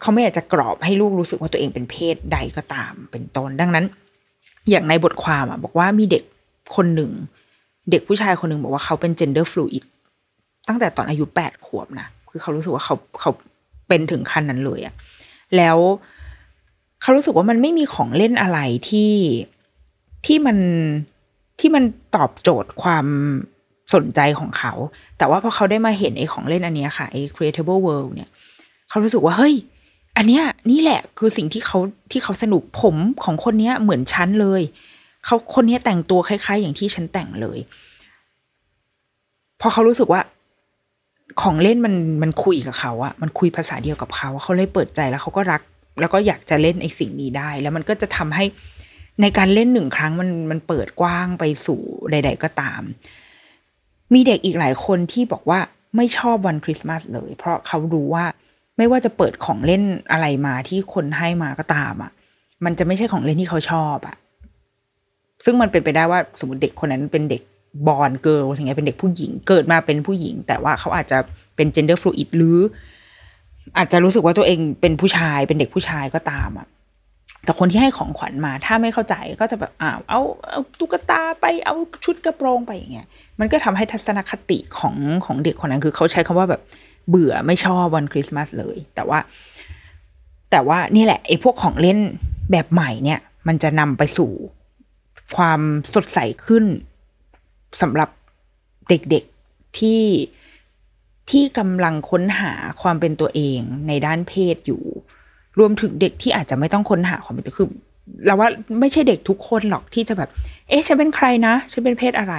[0.01, 3.85] เขาไม่อยากจะกรอบให้ลูกรู้สึกว่าตัวเองเป็นเพศใดก็ตามเป็นต้นดังนั้น
[4.71, 6.25] อย่างในบทความอะบอกว่ามีเด็ก
[6.77, 7.11] คนหนึ่ง
[7.91, 9.85] เด็กผู้ชายคนหนึ่งบอกว่าเขาเป็น gender fluid
[10.69, 13.31] ตั้งแต่ตอนอายุแปดขวบนะคือเขารู้สึกว่าเขาเขา
[13.89, 14.95] เป็นถึงขั้นนั้นเลยอะ
[15.57, 15.79] แล้ว
[17.03, 19.11] เขารู้สึกว่ามันไม่มีของเล่นอะไรที่
[20.27, 20.59] ที่มัน
[21.61, 21.85] ที่มัน
[22.16, 23.07] ตอบโจทย์ความ
[23.95, 24.72] สนใจของเขา
[25.18, 28.31] แต่ว่าพอเขาได้มาเห็นไอ้ของเล่นอันนี้ค่ะไอ้ creatable world เนี่ย
[28.89, 29.55] เขารู้สึกว่า เฮ้ย
[30.16, 31.79] อันเนี้ยนี่แหละคือสิ่งที่เขา
[32.11, 34.62] ที่เขาสนุกผมของคนเนี้ยเหมือนฉันเลย
[35.25, 37.59] เขาคนเนี้ยแต่งตัวคล้าย ๆ อย่างที่ฉันแต่งเลย
[39.61, 40.20] พอเขารู้สึกว่า
[41.43, 45.62] ของเล่นมันมันคุยกับเขาอะมันคุยภาษาเดียวกับเขา เขาเลยเปิดใจแล้วเขาก็รัก
[46.01, 48.45] แล้วก็อยากจะเล่นไอ้สิ่งนี้ได้ แล้วมันก็จะทำให้
[49.21, 52.83] ในการเล่นหนึ่งครั้งมันมันเปิดกว้างไปสู่ใด ๆ ก็ตาม
[54.15, 55.59] มีเด็กอีกหลายคนที่บอกว่า
[55.97, 58.25] ไม่ชอบวันคริสต์มาสเลย เพราะเขารู้ว่า
[58.77, 62.11] ไม่ว่าจะเปิดของเล่นอะไรมาที่คนให้มาก็ตามอะ
[62.65, 64.17] มันจะไม่ใช่ของเล่นที่เขาชอบอะ
[65.45, 67.43] ซึ่งมันเป็นไปได้ว่าสมมติเด็กคนนั้นเป็นเด็ก
[67.87, 71.19] บอลเกิร์ลอย่างเงี้ยเป็นเด็กผู้หญิงเกิดมาเป็นผู้หญิง แต่ว่าเขาอาจจะ
[71.57, 72.59] เป็น gender fluid หรือ
[73.77, 76.67] อาจจะรู้สึกว่าตัวเองเป็นผู้ชายเป็นเด็กผู้ชายก็ตามอะ
[77.45, 80.21] แต่คนที่ให้ของขวัญมาถ้าไม่เข้าใจก็จะแบบอ้าวเอา
[80.51, 81.75] เอาตุ๊กตาไปเอา
[82.05, 83.07] ชุดกระโปรงไปอย่างเงี้ย
[83.41, 86.63] มันก็ทำให้ทัศนคติของของเด็กคนนั้นคือเขาใช้คำว่าแบบ
[87.09, 89.19] เบื่อไม่ชอบวันคริสต์มาสเลย แต่ว่า
[90.51, 91.99] แต่ว่านี่แหละไอ้พวกของเล่น
[92.51, 94.33] แบบใหม่เนี่ย มันจะนำไปสู่
[95.37, 95.61] ความ
[95.95, 96.65] สดใสขึ้น
[97.83, 98.11] สำหรับ
[98.89, 100.05] เด็กๆที่
[101.31, 104.83] ที่กำลังค้นหาความเป็นตัวเองในด้านเพศอยู่
[105.59, 107.69] รวมถึงเด็กที่อาจจะไม่ต้องค้นหาความเป็นตัวคือ
[108.27, 108.49] เราว่า
[108.81, 110.29] ไม่ใช่เด็กทุกคนหรอกที่จะแบบ
[110.69, 112.35] เอ๊ะฉันเป็นใครนะฉันเป็นเพศอะไร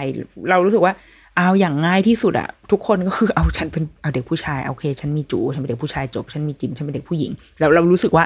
[0.50, 0.94] เรารู้สึกว่า
[1.36, 8.26] เอาอย่างง่ายที่สุดอะทุกคนก็คือเอาฉันเป็นเอาเด็กผู้ชายโอเค ฉันมีจูฉันเป็นเด็กผู้ชายจบ ฉันมีจิมฉันเป็นเด็กผู้หญิงแล้วเรารู้สึกว่า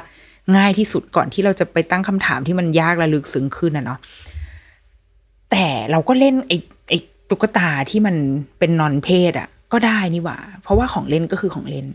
[0.56, 3.98] ง่ายที่สุดก่อนที่เราจะไปตั้งคำถามที่มันยากและลึกซึ้งขึ้นนะเนาะ
[5.50, 6.56] แต่เราก็เล่นไอ้
[6.88, 6.98] ไอ้
[7.30, 8.16] ตุ๊กตาที่มัน
[8.58, 11.86] เป็นนอนเพศอะก็ได้นี่หว่า เพราะว่าของเล่นก็คือของเล่น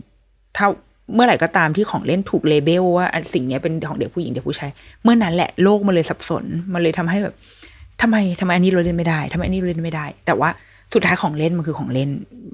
[0.56, 0.66] ถ้า
[1.14, 4.70] เมื่อไหร่ก็ตามที่ของเล่นถูก label ว่าสิ่งนี้เป็นของเด็กผู้หญิงเด็กผู้ชาย
[5.02, 6.44] เมื่อนั้นแหละโลกมันเลยสับสน
[6.74, 7.34] มันเลยทำให้แบบ
[8.02, 10.48] ทำไมทำไมอันนี้เราเล่นไม่ได้ทำไมอันนี้เราเล่นไม่ได้ แต่ว่า
[10.92, 12.10] สุดท้ายของเล่นมันคือของเล่น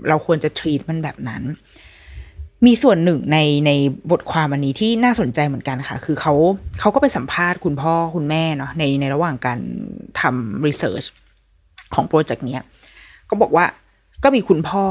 [0.08, 1.42] เราควรจะ treat มันแบบนั้น
[2.66, 3.70] มีส่วนหนึ่งในใน
[4.10, 6.34] บทความอันนี้ที่น่าสนใจเหมือนกันค่ะ คือเขา
[6.80, 9.58] เขาก็ไปสัมภาษณ์คุณพ่อคุณแม่เนาะในในระหว่างการ
[10.20, 11.04] ทำ research
[11.94, 12.64] ของ project เนี้ย
[13.30, 13.64] ก็บอกว่า
[14.24, 14.84] ก็มีคุณพ่อ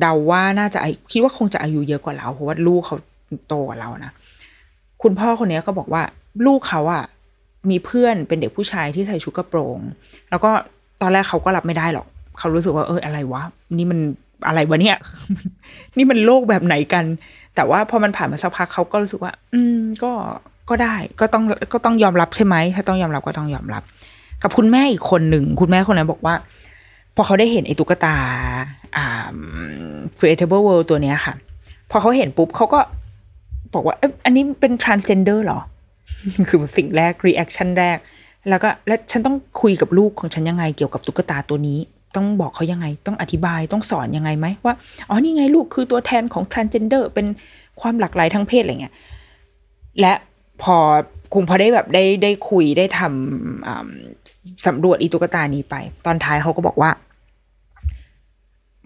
[0.00, 0.78] เดาว่าน่าจะ
[1.12, 2.96] คิดว่าคงจะอายุเยอะกว่าเรา เพราะว่าลูกเขา
[3.48, 4.12] โตกว่าเรานะ
[5.02, 6.02] คุณพ่อคนนี้ก็บอกว่า
[6.46, 7.04] ลูกเขาอะ
[7.70, 9.78] มีเพื่อนเป็นเด็กผู้ชายที่ใส่ชุดกระโปรง
[10.30, 10.50] แล้วก็
[11.02, 12.06] ตอนแรกเขาก็รับไม่ได้หรอก
[12.38, 13.42] เขารู้สึกว่าเอออะไรวะ
[13.78, 13.98] นี่มัน
[14.46, 14.96] อะไรวะเนี่ย
[15.96, 17.04] นี่มันโลกแบบไหนกัน
[17.54, 20.12] แต่ว่าพอมันผ่านมาสักพักเขาก็รู้สึกว่า อืม ก็
[20.68, 23.82] ก็ได้ก็ต้องก็ต้องยอมรับใช่ไหมถ้าต้องยอมรับก็ต้องยอมรับ
[24.42, 26.34] กับคุณแม่อีกคนหนึ่ง คุณแม่คนนั้นบอกว่า
[27.14, 28.16] พอเขาได้เห็นไอ้ตุ๊กตา
[28.79, 28.79] อ่า
[30.18, 31.34] creatable world ตัวเนี้ยค่ะ
[31.90, 32.80] พอเขาเห็นปุ๊บเขาก็
[33.74, 35.60] บอกว่าเอ๊ะอันนี้เป็น transgender เหรอ
[36.48, 37.98] คือสิ่งแรก reaction แรก
[38.48, 41.78] แล้วก็แล้วฉันต้องคุยกับลูกของฉันยังไงเกี่ยวกับตุ๊กตาตัวนี้
[42.16, 44.74] ต้องบอกเขายังไง ต้องอธิบายต้องสอนยังไงไหมว่า
[45.08, 47.26] อ๋อ นี่ไงลูกคือตัวแทนของ transgender เป็น
[47.80, 48.94] ความหลากหลายทางเพศอะไรเงี้ย
[50.00, 50.12] และ
[50.62, 50.76] พอ
[51.34, 55.74] คงพอได้แบบได้ได้คุยได้ทำสำรวจอีตุ๊กตานี้ไป
[56.06, 56.90] ตอนท้ายเขาก็บอกว่า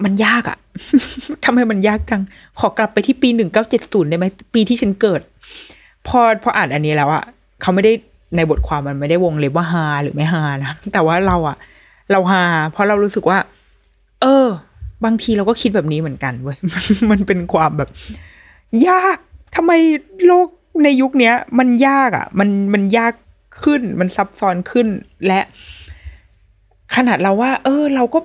[0.04, 0.58] มันยากอะ
[1.44, 2.22] ทำไมมันยากจัง
[2.58, 5.20] ขอกลับไปที่ปีหนึ่งเก้าเจ็ดศูนย์ได้ไหมปีที่ฉันเกิด
[6.06, 7.24] พอพออ่านอันนี้แล้วอะ
[7.62, 7.92] เขาไม่ได้
[8.36, 11.56] ในบทความมันไม่ได้วงเล็บว่าฮาหรือไม่ฮานะ แต่ว่าเราอะ
[12.12, 12.42] เราฮา
[12.72, 13.38] เพราะเรารู้สึกว่า
[14.22, 14.46] เออ
[15.04, 16.58] บางทีเราก็คิดแบบนี้เหมือนกันเว้ย
[17.10, 17.90] มันเป็นความแบบ
[18.88, 19.18] ยาก
[19.56, 19.72] ทำไม
[20.26, 20.48] โลก
[20.84, 23.12] ในยุคเนี้ย มันยากอะ่ะมันมันยาก
[23.62, 24.86] ขึ้น มันซับซ้อนขึ้น
[25.26, 25.40] และ
[26.94, 28.18] ขนาดเราว่า เออ เราก็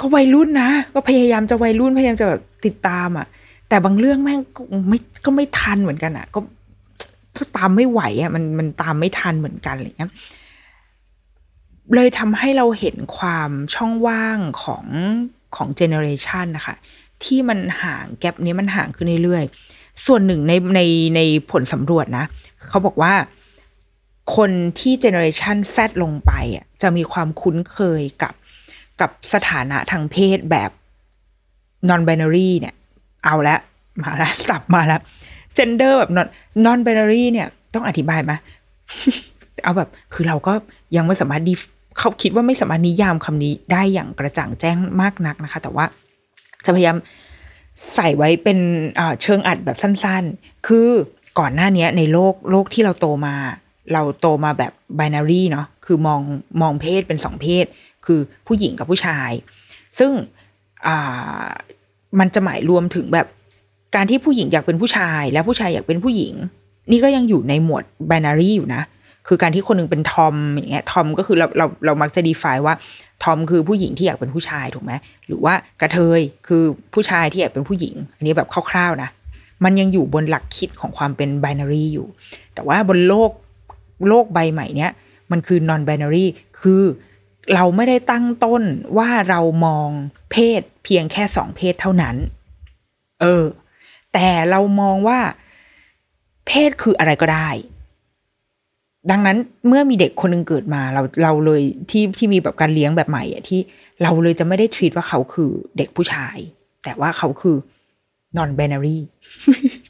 [0.00, 3.26] ก็วัยรุ่นนะ ก็พยายามจะวัยรุ่นพยายามจะแบบติดตามอะ่ะ
[3.68, 10.10] แต่บางเรื่องแม่งก็ไม่ก็ไม่ทันเหมือนกันอะ่ะ ก็ตามไม่ไหวอะ่ะมันมันตามไม่ทันเหมือนกันอะไรเงี้ย
[11.94, 14.84] เลยทำให้เราเห็นความช่องว่างของ
[15.56, 16.76] ของเจเนอเรชันนะคะ
[17.24, 20.80] ที่มันห่างแกลบนี้มันห่างขึ้นเรื่อยๆ ส่วนหนึ่งในใน
[21.16, 21.20] ใน
[21.50, 22.24] ผลสำรวจนะ
[22.68, 23.14] เขาบอกว่า
[24.36, 28.32] คนที่เจเนอเรชัน Z ลงไปอะจะมีความคุ้นเคยกับ
[29.00, 30.70] กับสถานะทางเพศแบบ
[31.88, 32.74] non binary เนี่ย
[33.24, 33.56] เอาละ
[34.02, 35.00] มาล้วสับมาล้ว
[35.56, 36.26] gender แบบ non
[36.66, 38.32] non binary เนี่ย ต้องอธิบายไหม
[39.64, 40.52] เอาแบบ คือเราก็
[40.96, 41.54] ยังไม่สามารถดี
[41.98, 45.84] เขาคิดว่าไม่สามารถนิยามคำนี้ได้อย่างกระจ่างแจ้งมากนักนะคะ แต่ว่า
[46.64, 46.96] จะพยายาม
[47.94, 48.58] ใส่ไว้เป็น
[49.22, 50.88] เชิงอัดแบบสั้นๆ คือ
[51.38, 53.34] ก่อนหน้านี้ในโลกโลกที่เราโตมา
[53.92, 56.20] เราโตมาแบบ binary เนาะ คือมอง
[56.62, 57.64] มองเพศเป็นสองเพศ
[58.06, 59.30] คือผู้หญิงกับผู้ชาย
[59.98, 60.10] ซึ่ง
[62.18, 63.26] มันจะหมายรวมถึงแบบ
[63.94, 66.34] การที่ผู้หญิงอยากเป็นผู้ชาย และผู้ชายอยากเป็นผู้หญิง
[66.90, 68.82] นี่ก็ยังอยู่ในหมวด binary อยู่นะ
[69.28, 72.74] คือการที่คนหนึงเป็นทอมอย่างเงี้ยทอมก็คือเราเราเรามักจะ define ว่า
[73.24, 74.92] ทอมคือผู้หญิงที่อยากเป็นผู้ชายถูกไหม
[75.26, 76.62] หรือว่ากระเทยคือ
[76.94, 79.08] ผู้ชายที่อยากเป็นผู้หญิง อันนี้แบบคร่าวๆนะ
[79.64, 82.06] มันยังอยู่บนหลักคิดของความเป็น binary อยู่
[82.54, 83.30] แต่ว่าบนโลก
[84.08, 84.92] โลกใบใหม่เนี้ย
[85.30, 86.26] มันคือ non binary
[86.60, 86.82] คือ
[87.54, 88.62] เราไม่ได้ตั้งต้น
[88.98, 89.88] ว่าเรามอง
[90.32, 92.16] เพศเพียงแค่สองเพศเท่านั้น
[93.20, 93.44] เออ
[94.12, 95.18] แต่เรามองว่า
[96.46, 97.48] เพศคืออะไรก็ได้
[99.10, 99.36] ดังนั้น
[99.68, 103.60] เมื่อมีเด็กคนหนึ่งเกิดมาเราเราเลยที่ที่มีแบบการเลี้ยงแบบใหม่อะที่
[104.02, 106.36] เราเลยจะไม่ได้ทรีตว่าเขาคือเด็กผู้ชาย
[106.84, 107.56] แต่ว่าเขาคือ
[108.36, 108.98] non binary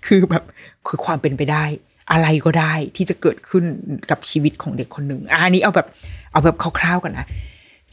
[0.07, 0.45] คือแบบ
[0.87, 1.65] คือความเป็นไปได้
[2.13, 3.65] อะไรก็ได้ที่จะเกิดขึ้น
[4.11, 5.87] กับชีวิตของเด็กคนหนึ่งอันนี้เอาแบบ
[6.33, 7.27] เอาแบบคร่าวๆก่อนนะ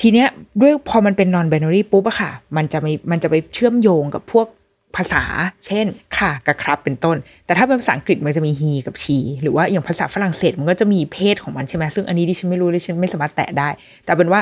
[0.01, 0.27] ทีเนี้ย
[0.61, 4.47] ด้วยพอมันเป็น non binary ปุ๊บอะค่ะ มันจะไม่มันจะไปเชื่อมโยงกับพวก
[4.95, 5.23] ภาษา
[5.65, 5.85] เช่น
[6.17, 13.69] ค่ะกับครับเป็นต้น แต่ถ้าเป็นภาษาอังกฤษมันจะมี he กับ she หรือว่าอย่างภาษาฝรั่งเศสมันก็จะมีเพศของมันใช่ไหมซึ่งอันนี้ดิฉันไม่รู้ดิฉันไม่สามารถแตะได้
[14.05, 14.41] แต่เป็นว่า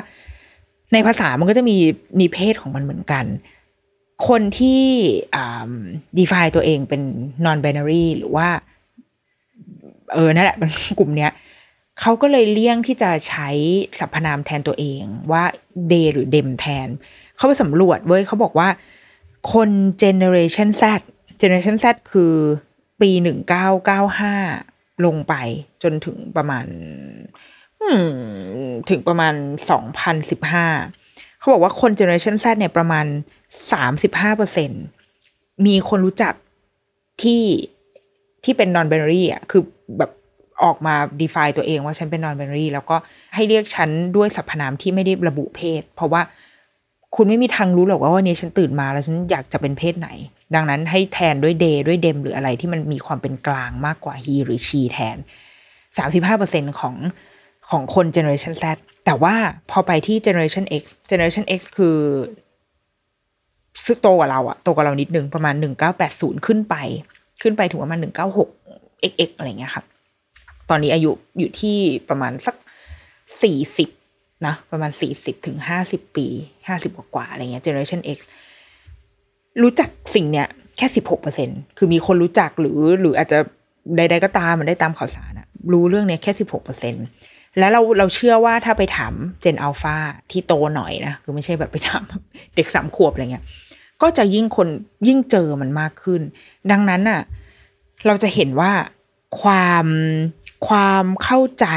[0.93, 1.77] ในภาษามันก็จะมี
[2.19, 3.25] มีเพศของมันเหมือนกัน
[4.27, 4.83] คนที่
[6.17, 7.01] define ตัวเองเป็น
[7.45, 8.47] non binary หรือว่า
[10.13, 11.31] เออนั่นแหละมันกลุ่มเนี้ย
[11.99, 13.49] เขาก็เลยเลี่ยงที่จะใช้
[13.99, 15.43] สรรพนามแทนตัวเองว่า
[15.89, 16.87] they หรือ them แทน
[17.35, 18.69] เขาไปสำรวจเว้ยเขาบอกว่า
[19.53, 19.69] คน
[20.03, 20.83] generation Z
[21.41, 22.33] generation Z คือ
[23.01, 24.33] ปีหนึ่งเก้าเก้าห้า
[25.05, 25.33] ลงไป
[25.83, 26.65] จนถึงประมาณ
[28.89, 29.33] ถึงประมาณ
[29.69, 30.67] สองพันสิบห้า
[31.39, 33.05] เขาบอกว่าคน generation Z เนี่ยประมาณ
[33.71, 34.71] สามสิบห้าเปอร์เซ็น
[35.65, 36.33] มีคนรู้จัก
[37.23, 37.43] ที่
[38.43, 39.61] ที่เป็น non binary อะคือ
[39.97, 40.11] แบบ
[40.63, 42.95] ออกมา define ตัวเองว่าฉันเป็น non binary แล้วก็
[43.35, 46.21] ให้เรียกฉันด้วยสรรพนามที่ไม่ได้ระบุเพศ เพราะว่า
[47.15, 50.09] คุณไม่มีทางรู้หรอกว่าวันนี้ฉันตื่นมาแล้วฉันอยากจะเป็นเพศไหน
[50.55, 55.17] ดังนั้นให้แทนด้วย day ด้วย dem หรืออะไรที่มันมีความเป็นกลางมากกว่า he หรือ she แทน
[55.97, 56.95] 35%ของ
[57.69, 58.63] ของคน generation Z
[59.05, 59.35] แต่ว่า
[59.71, 61.97] พอไปที่ generation X generation X คือ
[63.85, 65.55] ซึ่งโตกว่าเราอะโตกว่าเรานิดนึงประมาณ
[65.99, 66.75] 1980 ขึ้นไป
[67.41, 69.85] ขึ้นไปถึงประมาณ196 XX อะไรเงี้ยครับ
[70.69, 71.77] ตอนนี้อายุอยู่ที่
[72.09, 72.55] ประมาณสัก
[73.89, 76.27] 40นะประมาณ40ถึง50ปี
[76.67, 78.17] 50กว่าอะไรเงี้ย generation X
[79.61, 80.87] รู้จักสิ่งเนี้ยแค่
[81.33, 83.39] 16%คือมีคนรู้จักหรือหรืออาจจะ
[83.97, 86.95] ใด ๆ ก็ตามมันได้ตามข่าวสารอะรู้เรื่องเนี้ยแค่สิบหกเปอร์เซ็น
[87.59, 89.95] แล้วเราเราเชื่อว่าถ้าไปถามเจนอัลฟา
[90.31, 92.03] ที่โตหน่อยนะ คือไม่ใช่แบบไปถาม
[92.55, 93.43] เด็กสามขวบอะไรเงี้ย
[94.01, 94.67] ก็จะยิ่งคน
[95.07, 96.21] ยิ่งเจอมันมากขึ้น
[96.71, 97.21] ดังนั้นน่ะ
[98.07, 98.71] เราจะเห็นว่า
[99.41, 99.85] ความ
[100.67, 101.67] ความเข้าใจ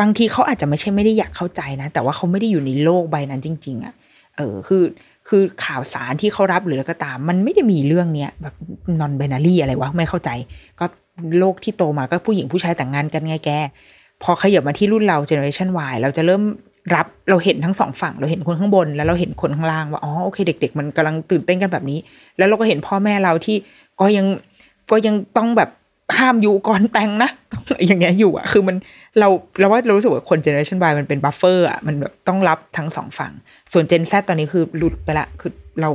[0.00, 3.94] บางทีเขาอาจจะไม่ใช่ไม่ได้อยากเข้าใจนะ แต่ว่าเขาไม่ได้อยู่ในโลกใบนั้นจริง ๆอะ่ะ
[4.36, 4.82] เออคือ
[5.28, 8.54] คือข่าวสารที่เขารับหรืออะไรก็ตาม มันไม่ได้มีเรื่องเนี้ยแบบ
[9.00, 10.30] นอนเบนารี่อะไรวะไม่เข้าใจ
[10.80, 10.86] ก็
[11.38, 13.50] โลกที่โตมาก็ผู้หญิงผู้ชายแต่งงานกันไงแก
[14.22, 16.42] พอขยับมาที่รุ่นเรา generation Y เราจะเริ่ม
[16.94, 21.98] รับเราเห็นทั้งสองฝั่ง เราเห็นคนข้างบน แล้วเราเห็นคนข้างล่างว่าอ๋อโอเค เด็ก ๆ มันกำลังตื่นเต้นกันแบบนี้
[22.38, 23.56] แล้วเราก็เห็นพ่อแม่เราที่
[24.00, 24.26] ก็ยัง
[24.90, 25.70] ก็ยังต้องแบบ
[26.18, 27.30] ห้ามอยู่ก่อนแต่งนะ
[27.86, 28.76] อย่างเงี้ยอยู่อะคือมัน
[29.18, 29.28] เรา
[29.58, 33.32] เราว่าเรารู้สึกว่าคน generation Y มันเป็น buffer อะมันแบบต้องรับทั้งสองฝั่ง
[33.72, 35.90] ส่วน Gen Z ตอนนี้คือหลุดไปละคือเรา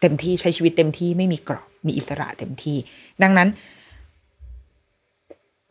[0.00, 2.76] เต็มที่ใช้ชีวิตเต็มที่ไม่มีกรอบมีอิสระเต็มที่
[3.22, 3.48] ดังนั้น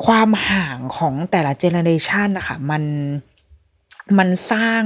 [0.06, 2.84] ความห่างของแต่ละเจเนอเรชันนะคะมัน
[4.18, 4.84] มันสร้าง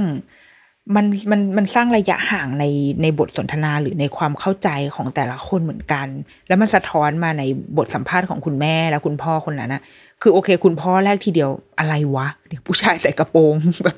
[0.96, 2.64] มันมันมันสร้างระยะห่างใน
[3.02, 6.06] ในบทสนทนาหรือในความเข้าใจของแต่ละคนเหมือนกัน
[6.48, 7.42] แล้วมันสะท้อนมาใน
[7.78, 9.82] บทสัมภาษณ์ของคุณแม่และคุณพ่อคนนั้นนะ
[10.22, 13.54] คือโอเค คุณพ่อแรกทีเดียวอะไรวะเด็กผู้ชายใส่กระโปรง
[13.84, 13.96] แบบ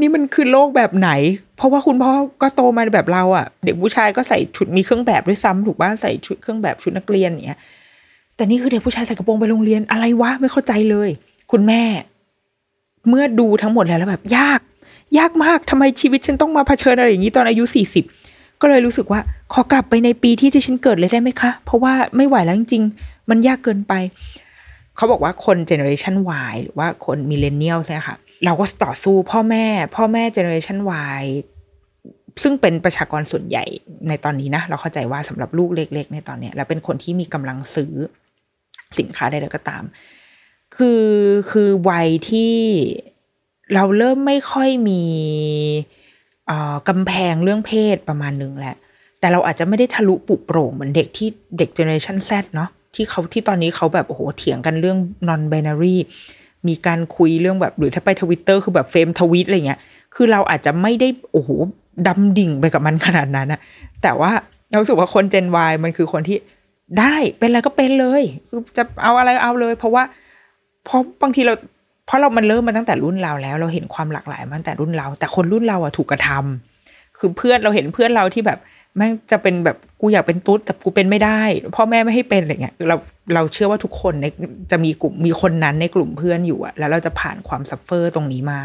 [0.00, 1.10] นี่มันคือโลกแบบไหน
[1.56, 7.58] เพราะว่าคุณพ่อก็โตมาแบบเราอะ่ะ เด็กผู้ชายก็ใส่ชุดมีเครื่องแบบด้วยซ้ำถูกป่ะใส่ชุดเครื่องแบบชุดนักเรียนอย่างเงี้ย
[8.36, 11.10] แต่นี่คือเด็กผู้ชายใส่กระโปรงไปโรงเรียนอะไรวะไม่เข้าใจเลย
[11.52, 11.82] คุณแม่
[13.08, 14.60] เมื่อดูทั้งหมดแล้วแล้วแบบยาก
[15.18, 18.04] ยากมากทำไมชีวิตฉันต้องมาเผชิญอะไรอย่างนี้ตอนอายุสี่สิบ
[18.60, 19.20] ก็เลยรู้สึกว่า
[19.52, 23.92] ขอกลับไปในปีที่ที่ฉันเกิดเลยได้ไหมคะ เพราะว่าไม่ไหวแล้วจริง ๆ มันยากเกินไป
[24.96, 26.14] เขาบอกว่าคนเจเนอเรชัน
[26.50, 30.78] Y หรือว่าคนมิเลเนียลเนี่ค่ะ เราก็ต่อสู้พ่อแม่ พ่อแม่เจเนอเรชัน
[31.20, 31.24] Y
[32.42, 33.64] ซึ่งเป็นประชากรส่วนใหญ่
[34.08, 37.92] ในตอนนี้นะ เราเข้าใจว่าสำหรับลูกเล็ก ๆ ในตอนเนี้ยแล้วเป็นคนที่มีกำลังซื้อ
[38.98, 39.82] สินค้าใดๆก็ตาม
[40.76, 41.04] คือ
[41.50, 42.54] คือวัยที่
[43.74, 45.02] เราเริ่มไม่ค่อยมี
[46.50, 48.76] อ่อกำแพงเรื่องเพศประมาณหนึ่งแหละ
[49.20, 54.98] แต่เราอาจจะไม่ได้ทะลุปุโปร่งเหมือนเด็กที่เด็กเจเนอเรชันแซเนาะที่เขาที่ตอนนี้เขาแบบโอ้โหเถียงกันเรื่อง
[55.28, 55.96] non binary
[56.68, 59.80] มีการคุยเรื่องแบบหรือถ้าไปทวิตเตอร์คือแบบเฟรมทวิตอะไรเงี้ย
[60.14, 61.50] คือเราอาจจะไม่ได้โอ้โห
[62.06, 63.60] ดำดิ่งไปกับมันขนาดนั้นอะ
[64.02, 64.30] แต่ว่า
[64.70, 66.36] เรารู้สึกว่าคนเจน Y มันคือคนที่
[66.98, 70.04] ได้เป็นอะไรก็เป็นเลย คือจะเอาอะไรเอาเลย เพราะว่า
[70.84, 71.54] เพราะบางทีเรา
[72.06, 78.58] เพราะเรามันเริ่มมาตั้งแต่รุ่นเราแล้ว เราเห็นความหลากหลายมาตั้งแต่รุ่นเรา แต่คนรุ่นเราอะถูกกระทำคือเพื่อนเราเห็นเพื่อนเราที่แบบ
[78.96, 81.42] แม่งจะเป็นแบบกูอยากเป็นตุ๊ดแต่กูเป็นไม่ได้
[81.76, 82.96] พ่อแม่ไม่ให้เป็นอะไรเงี้ยเรา
[83.34, 84.26] เราเชื่อว่าทุกคนใน
[84.70, 88.60] จะมีกลุ่มมีคนนั้นในกลุ่มเพื่อนอยู่อะแล้วเราจะผ่านความ suffer ตรงนี้มา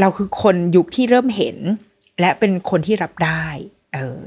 [0.00, 1.56] เราคือคนยุคที่เริ่มเห็น
[2.20, 3.44] และเป็นคนที่รับได้
[3.94, 4.18] เออ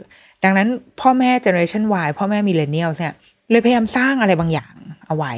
[0.43, 0.67] ดังนั้น
[1.01, 3.13] พ่อแม่เจเนอเรชัน Y พ่อแม่มิเลเนียลเนี่ย
[3.51, 4.75] เลยพยายามสร้างอะไรบางอย่าง
[5.07, 5.33] เอาไว้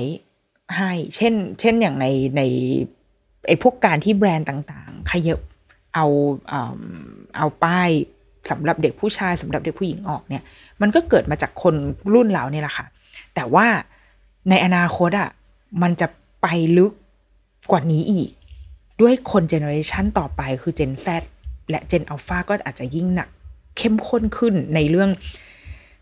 [0.78, 2.06] ให้ เช่น เช่นอย่างใน
[2.38, 2.42] ใน
[3.48, 5.40] ไอ้พวกการที่แบรนด์ต่างๆขยับ
[5.96, 6.06] เอา
[6.50, 6.64] เอา
[7.38, 7.90] เอาป้าย
[8.50, 10.44] สำหรับเด็กผู้ชายสำหรับเด็กผู้หญิงออกเนี่ย
[10.82, 11.76] มันก็เกิดมาจากคน
[12.14, 12.86] รุ่นเราเนี่ยแหละค่ะ
[13.36, 13.68] แต่ว่า
[14.50, 15.30] ในอนาคตอะ
[15.82, 16.08] มันจะ
[16.42, 16.48] ไป
[16.78, 16.92] ลึก
[17.72, 18.30] กว่านี้อีก
[19.02, 21.08] ด้วยคน generation ต่อไปคือ Gen Z
[21.70, 23.30] และ Gen Alpha ก็อาจจะยิ่งหนัก
[23.78, 25.10] เข้มข้นขึ้นในเรื่อง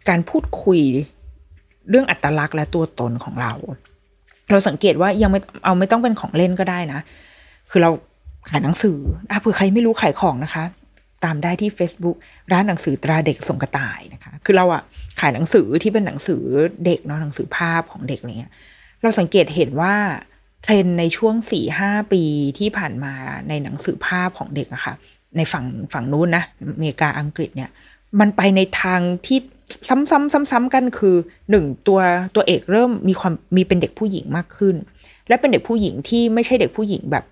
[0.09, 0.79] การพูดคุย
[1.89, 3.53] เรื่องอัตลักษณ์และตัวตนของเรา
[4.51, 6.99] เราสังเกตว่ายังไม่เอาไม่ต้องเป็นของเล่นก็ได้นะ
[7.71, 7.89] คือเรา
[8.49, 8.97] ขายหนังสือ
[9.29, 10.63] อะเผื่อใครไม่รู้ขายของนะคะ
[11.23, 12.17] ตามได้ที่ Facebook
[12.51, 14.81] ร้านหนังสือตราเด็กส่งกระต่ายนะคะ คือเราอะ
[15.19, 16.41] ขายหนังสือที่เป็นหนังสือ
[16.85, 18.51] เด็กเนาะหนังสือภาพของเด็กอะไรเงี้ย
[19.01, 19.93] เราสังเกตเห็นว่า
[20.63, 22.23] เทรนในช่วงสี่ห้าปี
[22.59, 23.13] ที่ผ่านมา
[23.49, 24.93] ในหนังสือภาพของเด็กอะค่ะ
[25.37, 26.43] ในฝั่งฝั่งนู้นนะ
[26.75, 27.69] อเมริกาอังกฤษเนี่ย
[28.19, 29.39] มันไปในทางที่
[29.87, 31.15] ซ้ำๆซ้ำๆกันคือ
[31.49, 31.99] หนึ่งตัว
[32.35, 34.75] ตัวเอกเริ่มมีความมีเป็นเด็กผู้หญิงมากขึ้น
[35.27, 37.23] และเป็นเด็กผู้หญิงที่ไม่ใช่เด็กผู้หญิงแบบ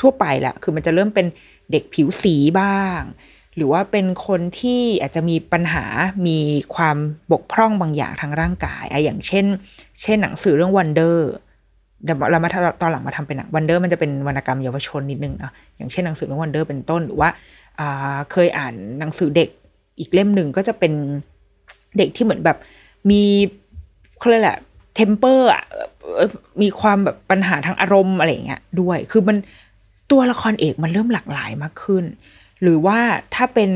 [0.00, 1.26] ทั่วไปแหละคือมันจะเริ่มเป็น
[1.70, 3.00] เด็กผิวสีบ้าง
[3.56, 5.84] หรือว่าเป็นคนที่อาจจะมีปัญหา
[6.26, 6.38] มี
[6.74, 6.96] ความ
[7.32, 9.44] บกพร่องบางอย่างทางร่างกายอะอย่างเช่น
[10.00, 11.16] เช่นหนังสือเรื่อง Wonder
[12.04, 12.50] เดี๋ยวเรามา
[12.80, 17.28] ตอนหลังมาทำเป็นหนัง Wonder มันจะเป็นวรรณกรรมเยาวชนนิดนึงนะอย่างเช่นหนังสือเรื่อง Wonder เป็นต้นหรือว่า
[18.32, 19.48] เคยอ่านหนังสือเด็ก
[19.98, 20.92] อีกเล่มหนึ่งก็จะเป็น
[21.98, 22.56] เด็กที่เหมือนแบบ
[23.10, 23.22] มี
[24.18, 24.58] เขาเรียกแหละ
[24.94, 25.64] เทมเปอร์อะ
[26.62, 29.36] มีความแบบปัญหาทางอารมณ์อะไรอย่างเงี้ยด้วย คือมัน
[30.10, 32.04] ตัวละครเอกมันเริ่มหลากหลายมากขึ้น
[32.62, 32.98] หรือว่า
[33.34, 33.70] ถ้าเป็น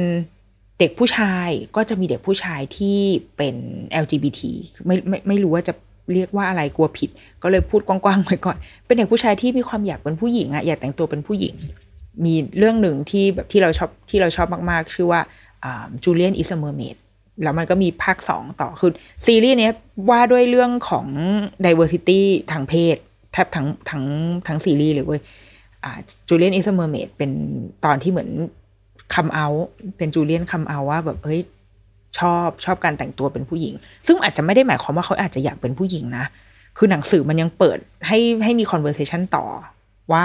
[0.78, 2.98] เด็กผู้ชายก็จะมีเด็กผู้ชายที่
[3.36, 3.54] เป็น
[4.02, 4.40] LGBT
[4.86, 5.74] ไม่ไม่ไม่รู้ว่าจะ
[6.12, 7.10] เรียกว่าอะไรกลัวผิด
[7.42, 8.56] ก็เลยพูดกว้างๆไปก่อน
[8.86, 11.54] เป็นเด็กผู้ชายที่มีความอยากเป็นผู้หญิงอะอยากแต่งตัวเป็นผู้หญิง
[12.24, 15.20] มีเรื่องหนึ่งที่แบบที่เราชอบที่เราชอบมากๆ ชื่อว่า
[16.04, 16.96] Julian Is a Mermaid
[17.42, 18.90] แล้วมันก็มีภาคสองต่อ คือ
[19.26, 19.70] ซีรีส์นี้
[20.10, 21.06] ว่าด้วยเรื่องของ
[21.64, 22.20] diversity
[22.52, 22.96] ทางเพศ
[23.32, 24.04] แทบทั้งทั้ง
[24.46, 25.20] ทั้งซีรีส์เลยเว้ย
[26.28, 27.30] Julian Is a Mermaid เป็น
[27.84, 28.30] ตอนที่เหมือน
[29.14, 29.46] come out
[29.96, 31.40] เป็นจูเลียน come out ว่าแบบเฮ้ย
[32.18, 33.74] ชอบชอบการแต่งตัวเป็นผู้หญิง
[34.06, 36.24] ซึ่งอาจจะไม่ได้หมายความว่าเขาอาจจะอยากเป็นผู้หญิงนะ
[36.78, 39.44] คือหนังสือมันยังเปิดให้ให้มี conversation ต่อ
[40.12, 40.22] ว่า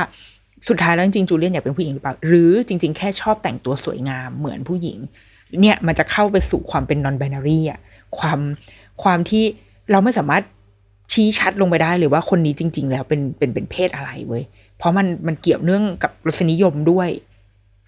[0.67, 4.97] สุดท้ายแล้วจริงๆจูเลียนอยากเป็นผู้หญิงหรือเปล่า หรือจริง ๆ แค่ชอบแต่งตัวสวยงามเหมือนผู้หญิง
[5.61, 7.79] เนี่ยมันจะเข้าไปสู่ความเป็น non binary อะ
[8.17, 8.39] ความ
[9.03, 9.43] ความที่
[9.91, 10.43] เราไม่สามารถ
[11.11, 14.43] ชี้ชัดลงไปได้เลยว่าคนนี้จริง ๆ แล้วเป็นเป็นเป็นเพศอะไรเว้ย
[14.77, 17.09] เพราะมันมันเกี่ยวเนื่องกับรสนิยมด้วย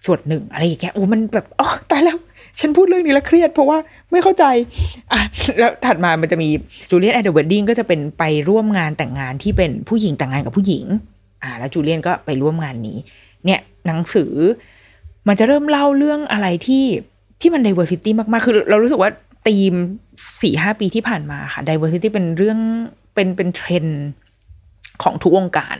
[0.06, 2.18] ส่วนหนึ่งอะไรอย่างเงี้ยโอ้มันแบบอ๋อตายแล้ว
[2.60, 3.78] ฉันพูดเรื่องนี้แล้วเครียดเพราะว่า
[4.10, 4.44] ไม่เข้าใจ
[5.12, 5.20] อะ
[5.58, 6.48] แล้วถัดมามันจะมี
[6.90, 10.84] Julian at the Wedding ก็จะเป็นไปร่วมงานแต่งงานที่เป็นผู้หญิงแต่งงานกับผู้หญิง
[11.42, 12.98] อ่าแล้วจูเลียนก็ไปร่วมงานนี้
[13.44, 14.32] เนี่ยหนังสือ
[15.28, 16.84] มันจะเริ่มเล่าเรื่องอะไรที่
[17.40, 19.10] ที่มัน diversity มากๆ คือเรารู้สึกว่า
[19.48, 19.74] ธีม
[20.42, 22.58] สี่ห้าปีที่ผ่านมาค่ะ diversity เป็นเรื่อง
[23.14, 24.00] เป็นเป็นเทรนด์
[25.02, 25.78] ของทุกวงการ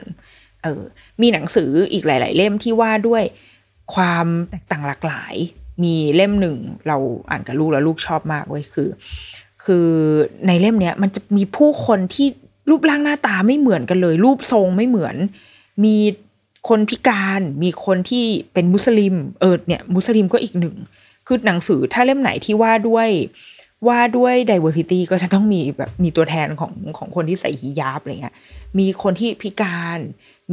[0.62, 0.82] เออ
[1.22, 3.22] มีหนังสืออีกหลาย ๆ เล่มที่ว่าด้วย
[3.94, 5.34] ความแตกต่างหลากหลาย
[5.84, 6.56] มีเล่มหนึ่ง
[6.88, 6.96] เรา
[7.30, 8.88] อ่านกับลูกแล้วลูกชอบมากเว้ยคือ
[9.64, 9.86] คือ
[10.46, 12.28] ในเล่มเนี้ยมันจะมีผู้คนที่
[12.70, 15.16] รูปร่างหน้าตาไม่เหมือนกันเลย รูปทรงไม่เหมือน
[15.84, 15.96] มี
[16.68, 20.76] คนพิการมีคนที่เป็นมุสลิม เออเนี่ย มุสลิมก็อีกหนึ่ง
[21.26, 23.08] คือหนังสือถ้าเล่มไหนที่ว่าด้วย
[23.88, 28.34] ว่าด้วย diversity ก็จะต้องมีแบบมีตัวแทนของของคนที่ใส่ฮิญาบอะไรเงี้ย
[28.78, 29.98] มีคนที่พิการ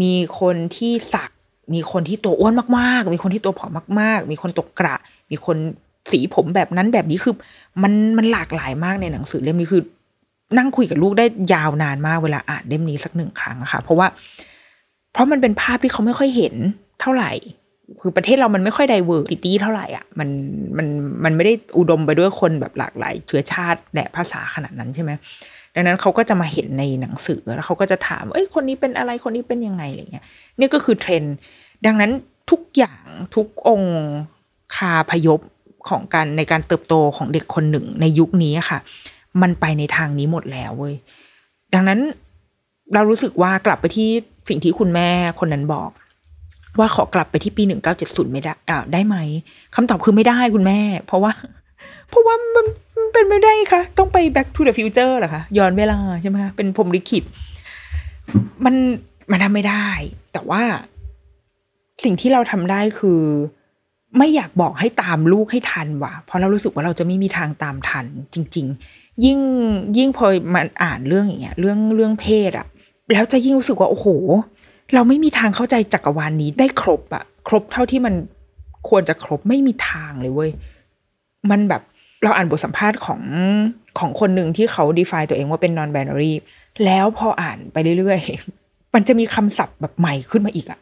[0.02, 1.32] มีคนที่สัก
[1.74, 4.96] มีคนที่ตัวอ้วนมากๆ มีคนที่ตัวผอมมาก ๆ มีคนตกกระ
[5.32, 5.58] มีคน
[6.12, 7.34] สีผมแบบนั้นแบบนี้คือ
[7.84, 9.84] มันมันหลากหลายมากในหนังสือเล่มนี้คือ
[10.58, 14.08] นั่งคุยกับลูกได้ยาวนานมากเวลาอ่านเล่มนี้สักหนึ่งครั้งอะค่ะ เพราะว่า
[15.18, 16.56] เพราะมันเป็นภาพที่เขาไม่ค่อยเห็น
[17.02, 17.32] เท่าไหร่
[18.02, 20.30] คือประเทศเรามันไม่ค่อย diversity เท่าไหร่อะมัน
[20.78, 20.88] มัน
[21.24, 25.12] มันไม่ได้อุดมไปด้วยคนแบบหลากหลายเชื้อชาติและภาษาขนาดนั้นใช่ไหม
[25.76, 30.26] ดังนั้นเขาก็จะมาเห็นในหนังสือแล้วเขาก็จะถาม เอ้ยคนนี้เป็นอะไรคนนี้เป็นยังไงอะไรเงี้ย
[30.60, 31.36] นี่ก็คือเทรนด์
[31.86, 32.12] ดังนั้น
[32.52, 33.04] ทุกอย่าง
[33.36, 33.98] ทุกองค์
[34.76, 35.40] คาพยพ
[35.90, 38.80] ของการในการเติบโตของเด็กคนหนึ่งในยุคนี้ค่ะ
[39.42, 40.96] มันไปในทางนี้หมดแล้วเว้ย
[41.74, 42.00] ดังนั้น
[42.94, 44.10] เรารู้สึกว่ากลับไปที่
[44.48, 45.90] สิ่งที่คุณแม่คนนั้นบอก
[46.80, 49.16] ว่าขอกลับไปที่ปีหนึ่งเก้าเจ็ดศูนย์ไม่ได้อ่าได้ไหม
[49.76, 51.32] คำตอบคือไม่ได้คุณแม่ เพราะว่า
[52.10, 52.66] เพราะว่ามัน
[53.14, 57.24] เป็นไม่ได้ค่ะ ต้องไป back to the future เหรอคะย้อนเวลาใช่ไหมคะเป็นพมลิขิต
[58.66, 58.76] มัน
[59.32, 59.88] มันทำไม่ได้
[60.34, 60.62] แต่ว่า
[62.04, 63.22] สิ่งที่เราทำได้คือ
[64.18, 69.40] ไม่อยากบอกให้ตามลูกให้ทันว่ะ เพราะเรารู้สึกว่าเราจะไม่มีทางตามทันจริง ๆ ยิ่ง
[69.98, 72.68] ยิ่งพอมาอ่านเรื่องอย่างเงี้ย เรื่องเรื่องเพศอะ
[73.12, 74.08] แล้วจะยิ่งรู้สึกว่าโอ้โห
[74.94, 78.14] เราไม่มีทางเข้าใจจักรวาลนนี้ได้ครบอะครบเท่าที่มัน
[78.90, 80.52] ควรจะครบไม่มีทางเลยเว้ย
[81.50, 81.82] มันแบบ
[82.24, 83.22] เราอ่านบทสัมภาษณ์ของ
[84.00, 86.34] ของคนหนึ่งที่เขา define ตัวเองว่าเป็น non binary
[86.86, 90.80] แล้วพออ่านไปเรื่อยๆ มันจะมีคำศัพท์แบบใหม่ขึ้นมาอีกอะ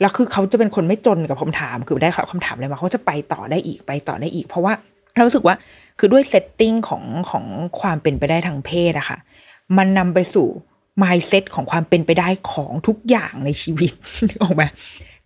[0.00, 4.72] แล้วคือเขาจะเป็นคนไม่จนกับคำถาม คือได้คำถามอะไรมาเขาจะไปต่อได้อีกไปต่อได้อีก เพราะว่า
[5.14, 5.56] เราสึกว่า
[5.98, 7.44] คือด้วยเซตติ้งของของ
[7.80, 9.18] ความเป็นไปได้ทางเพศอะค่ะ
[9.76, 10.48] มันนำไปสู่
[11.02, 13.92] mindset ของความเป็นไปได้ของทุกอย่างในชีวิต
[14.42, 14.62] ออกไหม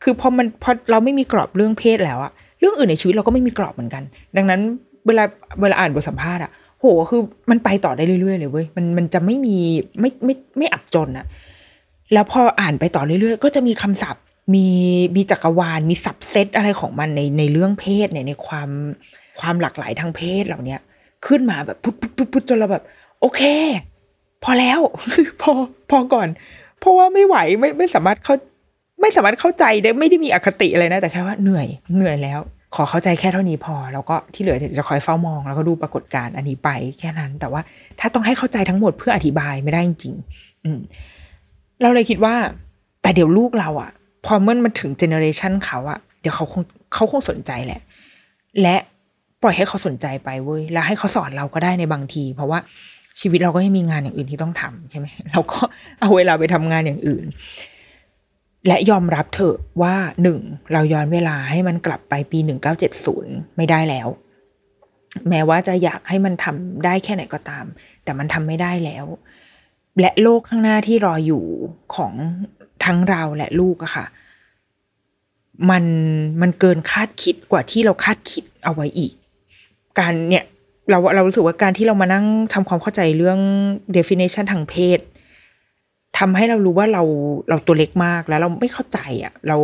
[0.03, 4.03] คือพอมันพอเราไม่มีกรอบเรื่องเพศแล้วอะเรื่องอื่นในชีวิตเราก็ไม่มีกรอบเหมือนกัน
[4.37, 4.61] ดังนั้น
[5.07, 5.25] เวลา
[5.61, 6.51] เวลาอ่านบทสัมภาษณ์อะ
[6.81, 9.57] โหคือมันไปต่อได้เรื่อยๆเลยเว้ยมันมันจะไม่มี
[10.01, 11.27] ไม่ไม่ไม่อับจนอะ
[12.13, 14.23] แล้วพออ่านไปต่อเรื่อยๆ ก็จะมีคำศัพท์
[14.55, 14.67] มี
[15.17, 18.71] มีจักรวาล มีสับเซตอะไรของมันในในเรื่องเพศเนี่ยในความ
[19.41, 20.81] ความหลากหลายทางเพศเหล่าเนี้ย
[21.27, 22.85] ขึ้นมาแบบพุทพุทพุทพุทจนเราแบบ
[23.21, 23.43] โอเค
[24.45, 24.81] พอแล้ว
[25.43, 25.53] พอ
[25.91, 26.29] พอก่อน
[26.81, 28.35] เพราะว่าไม่ไหวไม่ไม่สามารถเข้า
[29.01, 31.67] ไม่สามารถเข้าใจได้ไม่ได้มีอคติอะไรนะแต่แค่ว่าเหนื่อย
[31.97, 32.41] เหนื่อยแล้ว
[32.75, 36.69] ขอเข้าใจแค่เท่านี้พอ แล้วก็ที่เหลือจะคอยเฝ้ามอง แล้วก็ดูปรากฏการณ์อันนี้ไป
[36.99, 37.61] แค่นั้น แต่ว่า
[38.01, 40.15] ถ้าต้องให้เข้าใจทั้งหมดเพื่ออธิบายไม่ได้จริง
[40.65, 40.79] อืม
[41.83, 42.35] เราเลยคิดว่า
[43.03, 43.91] แต่เดี๋ยวลูกเราอะ
[44.27, 46.63] พอเมื่อมันถึงเจเนอเรชันเขาอะเดี๋ยวเขาคง
[46.95, 47.81] เขาคงสนใจแหละ
[48.63, 48.77] และ
[49.43, 52.59] ปล่อยให้เขาสนใจไปเว้ยแล้วให้เขาสอนเราก็ได้ในบางที เพราะว่า
[53.21, 55.61] ชีวิตเราก็ยังมีงานอย่างอื่นที่ต้องทำใช่ไหมเราก็
[56.01, 57.25] เอาเวลาไปทำงานอย่างอื่น
[58.67, 60.39] และยอมรับเถอะว่าหนึ่ง
[60.73, 64.09] เราย้อนเวลาให้มันกลับไปปีหนึ่งเก้าเจ็ดศูนย์ไม่ได้แล้ว
[65.29, 67.65] แม้ว่าจะอยากให้มันทำได้แค่ไหนก็ตาม
[68.05, 69.07] แต่มันทำไม่ได้แล้ว
[70.01, 71.45] และโลกข้างหน้าที่รออยู่
[71.95, 72.13] ของ
[72.85, 74.07] ทั้งเราและลูกอะค่ะ
[75.71, 75.85] มัน
[76.41, 79.13] มันเกินคาดคิดกว่าที่เราคาดคิดเอาไว้อีก
[79.99, 80.45] การเนี่ย
[80.89, 82.25] เราเรารู้สึกว่าการที่เรามานั่ง
[82.55, 83.39] ทำความเข้าใจเรื่อง
[83.97, 84.99] definition ทางเพศ
[86.19, 87.03] ทำให้เรารู้ว่าเรา
[87.49, 89.57] เราตัวเล็กมากแล้วเราไม่เข้าใจอะ่ะ เรา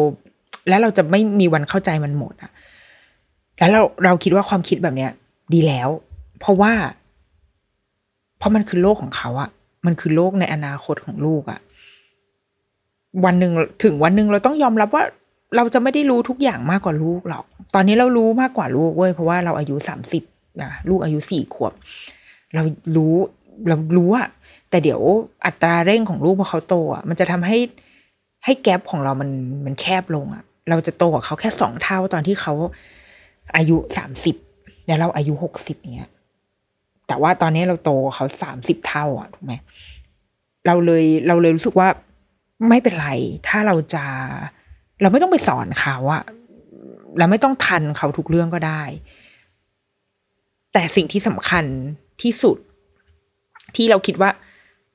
[0.69, 2.51] แล้วเราจะไม่มีวันเข้าใจมันหมดอะ่ะ
[3.59, 5.11] แล้วเราเราคิดว่าความคิดแบบเนี้ย
[5.55, 5.89] ดีแล้ว
[6.41, 6.73] เพราะว่า
[8.39, 9.51] เพราะมันคือโลกของเขาอะ
[9.87, 11.61] มันคือโลกในอนาคตของลูกอะ
[13.25, 13.53] วันหนึ่ง
[13.83, 15.05] ถึงวันหนึ่งเราต้องยอมรับว่า
[15.57, 17.45] เราจะไม่ได้รู้ทุกอย่างมากกว่าลูกหรอก
[17.75, 20.23] ตอนนี้เรารู้มากกว่าลูกเว้ยเพราะว่าเราอายุสามสิบ
[20.63, 21.73] นะลูกอายุสี่ขวบ
[22.55, 22.63] เรา
[22.97, 23.15] รู้
[23.69, 24.29] เรารู้อะ
[24.71, 25.01] แต่เดี๋ยว
[25.47, 27.59] อัตราเร่งของลูกพอเขาโตอะมันจะทำให้
[28.45, 29.31] ให้แกลบของเรามัน
[29.67, 32.55] มันแคบลงอะเราจะโตกว่าเขาแค่สองเท่าตอนที่เขา
[33.57, 34.37] อายุสามสิบ
[34.87, 36.11] แล้วเราอายุหกสิบเนี้ย
[37.07, 39.53] แต่ว่าตอนนี้เราโตเขาสามสิบเท่าอะถูกไหม
[40.67, 41.89] เราเลยเราเลยรู้สึกว่า
[42.69, 43.09] ไม่เป็นไร
[43.49, 44.05] ถ้าเราจะ
[45.01, 46.23] เราไม่ต้องไปสอนเขาอะ
[47.19, 48.83] เราไม่ต้องทันเขาทุกเรื่องก็ได้
[50.79, 51.65] แต่สิ่งที่สำคัญ
[52.23, 52.57] ที่สุด
[53.77, 54.31] ที่เราคิดว่า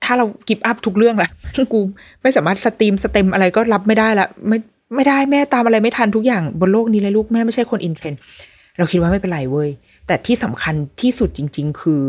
[0.03, 1.29] ถ้าเรา give up ทุกเรื่องละ
[1.73, 1.79] กู
[2.21, 4.57] ไม่สามารถ STREAM STEM อะไรก็รับไม่ได้ละไม่
[4.95, 8.19] ไม่ได้แม่ตามอะไรไม่ทันทุกอย่างบนโลกนี้เลยลูกแม่ไม่ใช่คน in trend
[8.77, 9.69] เราคิดว่าไม่เป็นไรเว้ย
[10.07, 12.03] แต่ที่สำคัญที่สุดจริง ๆ คือ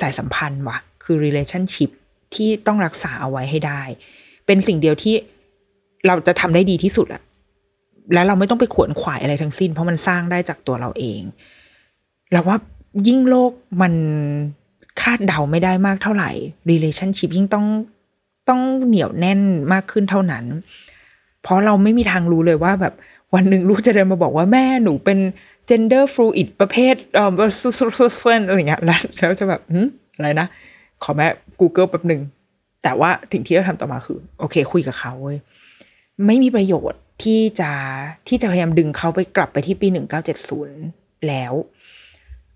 [0.00, 1.90] สายสัมพันธ์ว่ะ คือ relationship
[2.34, 3.82] ที่ต้องรักษาเอาไว้ให้ได้
[4.46, 5.14] เป็นสิ่งเดียวที่
[6.06, 7.22] เราจะทำได้ดีที่สุดอะ
[8.14, 11.20] แล้วเราไม่ต้องไปขวนขวายอะไรทั้งสิ้น เพราะมันสร้างได้จากตัวเราเอง
[12.32, 12.58] เราว่า
[13.06, 13.94] ยิ่งโลกมัน
[15.00, 16.30] คาดเดาไม่ได้มากเท่าไหร่
[16.70, 17.66] relationship ยิ่งต้อง
[18.48, 19.40] ต้องเหนียวแน่น
[19.72, 20.44] มากขึ้นเท่านั้น
[21.42, 22.94] เพราะเราไม่มีทางรู้เลยว่าแบบ
[23.34, 25.18] วันหนึ่งลูกจะเดินมาบอกว่าแม่หนูเป็น
[25.68, 27.30] gender fluid ประเภทเอ่อ
[28.48, 29.60] อะไรเงี้ยแล้วแล้วจะแบบ
[30.16, 30.46] อะไรนะ
[31.02, 31.26] ขอแม่
[31.60, 32.20] Google แป๊บหนึ่ง
[32.82, 35.38] แต่ว่าสิ่งที่เราทำต่อมาคือ โอเค คุยกับเขาเว้ย
[36.26, 37.70] ไม่มีประโยชน์ที่จะ
[38.28, 40.78] ที่จะพยายามดึงเขาไปกลับไปที่ปีหนึ่งเก้าเจ็ดศูนย์
[41.28, 41.52] แล้ว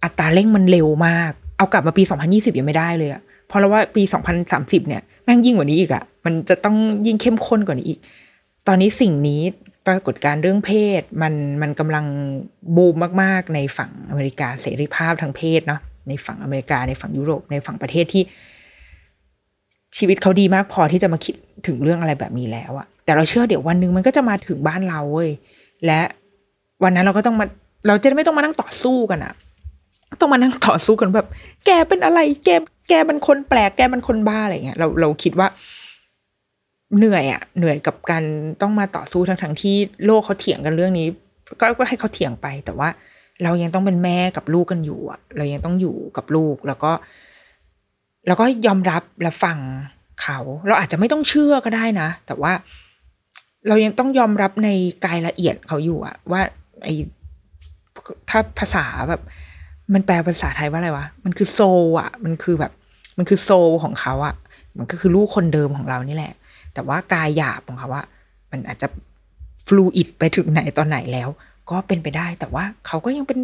[0.05, 4.03] อัตราเร่งมันเร็วมาก เอากลับมาปี 2020 ยังไม่ได้เลยอะเพราะเราว่าปี
[4.45, 6.77] 2030 เนี่ยแม่งยิ่งกว่านี้อีกอะมันจะต้อง
[7.07, 8.01] ยิ่งเข้มข้นกว่านี้อีก
[8.67, 9.43] ตอนนี้สิ่งนี้
[9.87, 10.71] ปรากฏการณ์เรื่องเพ
[11.01, 12.05] ศมันมันกำลัง
[12.77, 18.23] บูมมากๆ ในฝั่งอเมริกาเสรีภาพทางเพศเนาะในฝั่งอเมริกาในฝั่งยุโรปในฝั่งประเทศที่
[19.97, 21.35] ชีวิตเขาดีมากพอที่จะมาคิด
[21.67, 25.31] ถึงเรื่องอะไรแบบนี้แล้วอะแต่เราเชื่อเดี๋ยววันหนึ่งมันก็จะมาถึงบ้านเราเว้ย
[25.87, 26.01] และ
[26.85, 27.47] วันนั้นเราก็ต้องมา
[27.87, 29.35] เราจะไม่ต้องมานั่งต่อสู้กันอะ
[30.21, 31.29] ต้องมานั่งต่อสู้กันแบบ
[31.67, 32.49] แกเป็นอะไร แก
[32.89, 35.49] แกมันคนแปลก แกมันคนบ้าอะไรเงี้ยเราเราคิดว่า
[36.97, 38.25] เหนื่อยอะเหนื่อยกับการ
[38.61, 41.07] ต้องมาต่อสู้ทั้งทั้งที่โลกเขาเถียงกันเรื่องนี้
[41.61, 42.89] ก็ก็ให้เขาเถียงไป แต่ว่า
[43.43, 46.93] เรายังต้องเป็นแม่กับลูกกันอยู่อะเรายังต้องอยู่กับลูกแล้วก็
[48.27, 49.59] แล้วก็ยอมรับและฟัง
[50.23, 52.53] เขา เราอาจจะไม่ต้องเชื่อก็ได้นะ แต่ว่า
[53.69, 54.69] เรายังต้องยอมรับใน
[55.05, 56.41] กายละเอียดเขาอยู่อะว่า
[56.85, 56.89] ไอ
[58.31, 59.23] ถ้าภาษาแบบ
[59.95, 61.61] มันแปลภาษาไทยว่าอะไรวะ มันคือโซ
[62.01, 62.73] อะมันคือแบบ
[63.19, 63.51] มันคือโซ
[63.83, 64.35] ของเขาอะ
[64.79, 66.33] มันก็คือลูกคนเดิมของเรานี่แหละ
[66.75, 68.05] แต่ว่ากายหยาบของเขาว่า
[68.51, 68.89] มันอาจจะ
[69.67, 71.29] ฟลูอิดไปถึงไหนตอนไหนแล้ว
[71.71, 73.39] ก็เป็นไปได้ แต่ว่าเขาก็ยังเป็น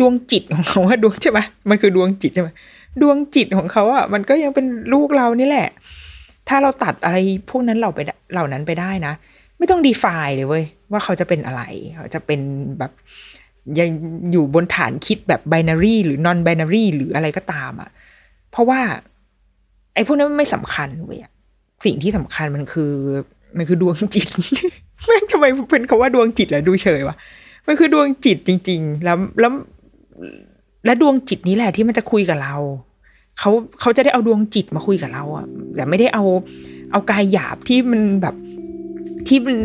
[0.00, 1.38] ดวงจิตของเขาว่าดวงใช่ไหม
[1.70, 2.48] มันคือดวงจิตใช่ไหม
[3.02, 5.68] ดวงจิตของเขาอะมันก็ยังเป็นลูกเรานี่แหละ
[6.48, 7.16] ถ้าเราตัดอะไร
[7.50, 8.00] พวกนั้นเราไป
[8.32, 9.12] เหล่านั้นไปได้นะ
[9.58, 11.62] ไม่ต้องดีฟายเลยเว้ยว่าเขาจะเป็นอะไร
[11.96, 12.40] เขาจะเป็น
[12.78, 12.92] แบบ
[13.78, 13.88] ยัง
[14.32, 17.90] อยู่บนฐานคิดแบบไบนารีหรือนอนไบนารีหรืออะไรก็ตามอะ่ะ
[18.50, 18.80] เพราะว่า
[19.94, 21.20] ไอ้พวกนั้นไม่สำคัญเว้ย
[21.84, 22.92] สิ่งที่สำคัญมันคือ
[23.56, 24.26] มันคือดวงจิต
[25.06, 27.16] แม่งทำไมเป็นคาว่าดวงจิตแหละดูเฉยวะ
[27.66, 29.52] มันคือดวงจิตจริง ๆ แล้วแล้ว
[30.84, 32.56] และดวงจิตนี้แหละที่มันจะคุยกับเรา
[33.38, 33.50] เขา
[33.80, 35.46] เขาจะได้เอาดวงจิตมาคุยกับเราอะ
[35.76, 36.24] แต่ไม่ได้เอา
[36.92, 38.34] เอากายหยาบที่มันแบบ
[39.28, 39.56] ที่มัน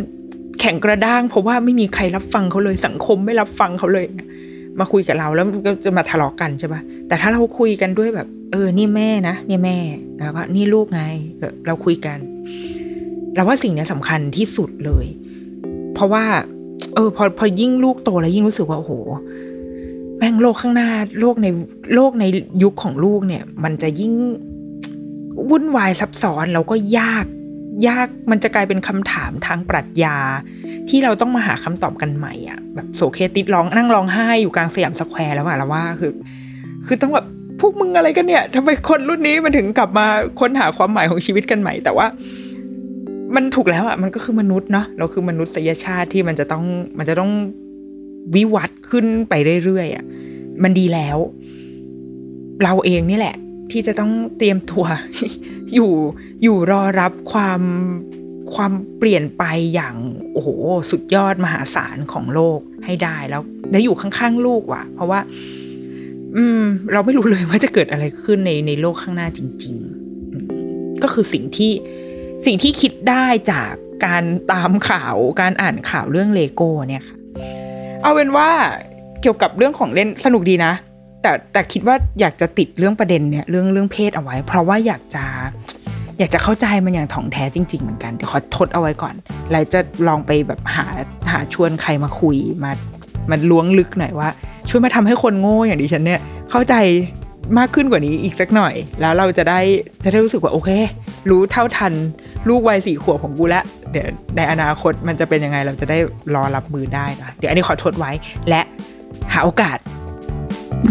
[0.60, 4.06] แข็งกระด้าง เพราะว่าไม่มีใครรับฟังเขาเลยสังคมไม่รับฟังเขาเลย
[4.80, 9.78] มาคุยกับเราแล้วก็จะมาทะเลาะกันใช่ปะแต่ถ้าเราคุยกันด้วยแบบ เออ นี่แม่นะนี่แม่
[10.20, 11.02] แล้วก็นี่ลูกไง
[11.68, 12.18] เราคุยกัน
[13.36, 15.06] เราว่าสิ่งนี้สำคัญที่สุดเลย
[15.94, 16.24] เพราะว่า
[16.96, 18.94] เออ พอพอยิ่งลูกโตแล้วยิ่งรู้สึกว่าโอ้โห
[20.18, 20.90] แม่งโลกข้างหน้า
[21.20, 21.48] โลกใน
[21.96, 22.26] โลกใน
[22.64, 24.14] ยุคของลูกเนี่ย มันจะยิ่ง
[25.50, 27.26] วุ่นวายซับซ้อนแล้วก็ยาก
[27.88, 30.18] ยากมันจะกลายเป็นคำถามทางปรัชญา
[30.90, 36.12] ที่เราต้องมาหาคำตอบกันใหม่อะแบบโสเครติสร้องนั่งร้องไห้อยู่กลางสยามสแควร์แล้วอะแล้วว่าคือ
[36.88, 37.26] คือต้องแบบ
[37.60, 40.06] พวกมึงอะไรกันเนี่ยทำไมคนรุ่นนี้มันถึงกลับมา
[40.40, 42.08] ค้นหาความหมายของชีวิตกันใหม่ แต่ว่า
[43.36, 46.64] มันถูกแล้วอะมันก็คือมนุษย์เนาะเราคือมนุษยชาติที่มันจะต้อง
[46.98, 47.32] มันจะต้อง
[48.36, 50.04] วิวัฒน์ขึ้นไปเรื่อยๆอะ
[50.64, 51.18] มันดีแล้ว
[52.64, 53.36] เราเองนี่แหละ
[53.72, 54.86] ที่จะต้องเตรียมตัว
[55.74, 55.92] อยู่
[56.44, 57.62] อยู่รอรับความ
[58.56, 59.44] ความเปลี่ยนไป
[59.74, 59.96] อย่าง
[60.34, 60.50] โอ้โห
[60.92, 63.42] สุดยอดมหาศาลของโลกให้ได้แล้ว
[63.72, 65.20] แล้วอยู่ข้างๆลูกว่ะ เพราะว่า
[66.36, 69.76] อืม เราไม่รู้เลยว่าจะเกิดอะไรขึ้นในในโลกข้างหน้าจริง
[70.40, 71.72] ๆ ก็คือสิ่งที่
[72.46, 73.74] สิ่งที่คิดได้จาก
[74.06, 77.18] การตามข่าวการอ่านข่าวเรื่องเลโก้เนี่ยค่ะ
[78.02, 78.50] เอาเป็นว่า
[79.22, 80.74] เกี่ยวกับเรื่องของเล่นสนุกดีนะ
[81.26, 85.26] แต่แต่คิดว่าอยากจะติดเรื่องประเด็นเนี่ยเรื่องเรื่องเพศเอาไว้ เพราะว่าอยากจะ
[86.20, 89.16] อยากจะเข้าใจมันอย่างถ่องแท้จริง ๆ เหมือนกันเดี๋ยวขอทดเอาไว้ก่อน
[89.52, 90.86] แล้วจะลองไปแบบหา
[91.32, 92.72] หาชวนใครมาคุยมา
[93.32, 94.30] มันล้วงลึกหน่อยว่า
[94.70, 96.20] ช่วยมาทำให้คนโง่อย่างดิฉันเนี่ย
[96.52, 96.76] เข้าใจ
[97.58, 99.60] มากขึ้นกว่านี้อีกสักหน่อย แล้วเราจะได้
[100.04, 100.70] จะได้รู้สึกว่าโอเค
[101.30, 101.94] รู้เท่าทัน
[102.50, 104.08] ลูกวัยสี่ขวบของกูแล้วเดี๋ยว
[104.38, 105.98] ในอนาคตมันจะเป็นยังไงเราจะได้
[106.36, 108.12] รอรับมือได้นะเดี๋ยวอันนี้ขอทดไว้
[108.50, 108.62] และ
[109.34, 109.78] หาโอกาส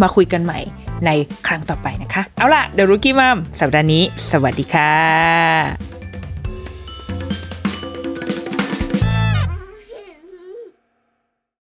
[0.02, 0.60] มาคุยกันใหม่
[1.06, 1.10] ใน
[1.46, 5.93] ครั้งต่อไปนะคะ เอาล่ะเดรุกี้มัมสัปดาห์นี้ สวัสดีค่ะ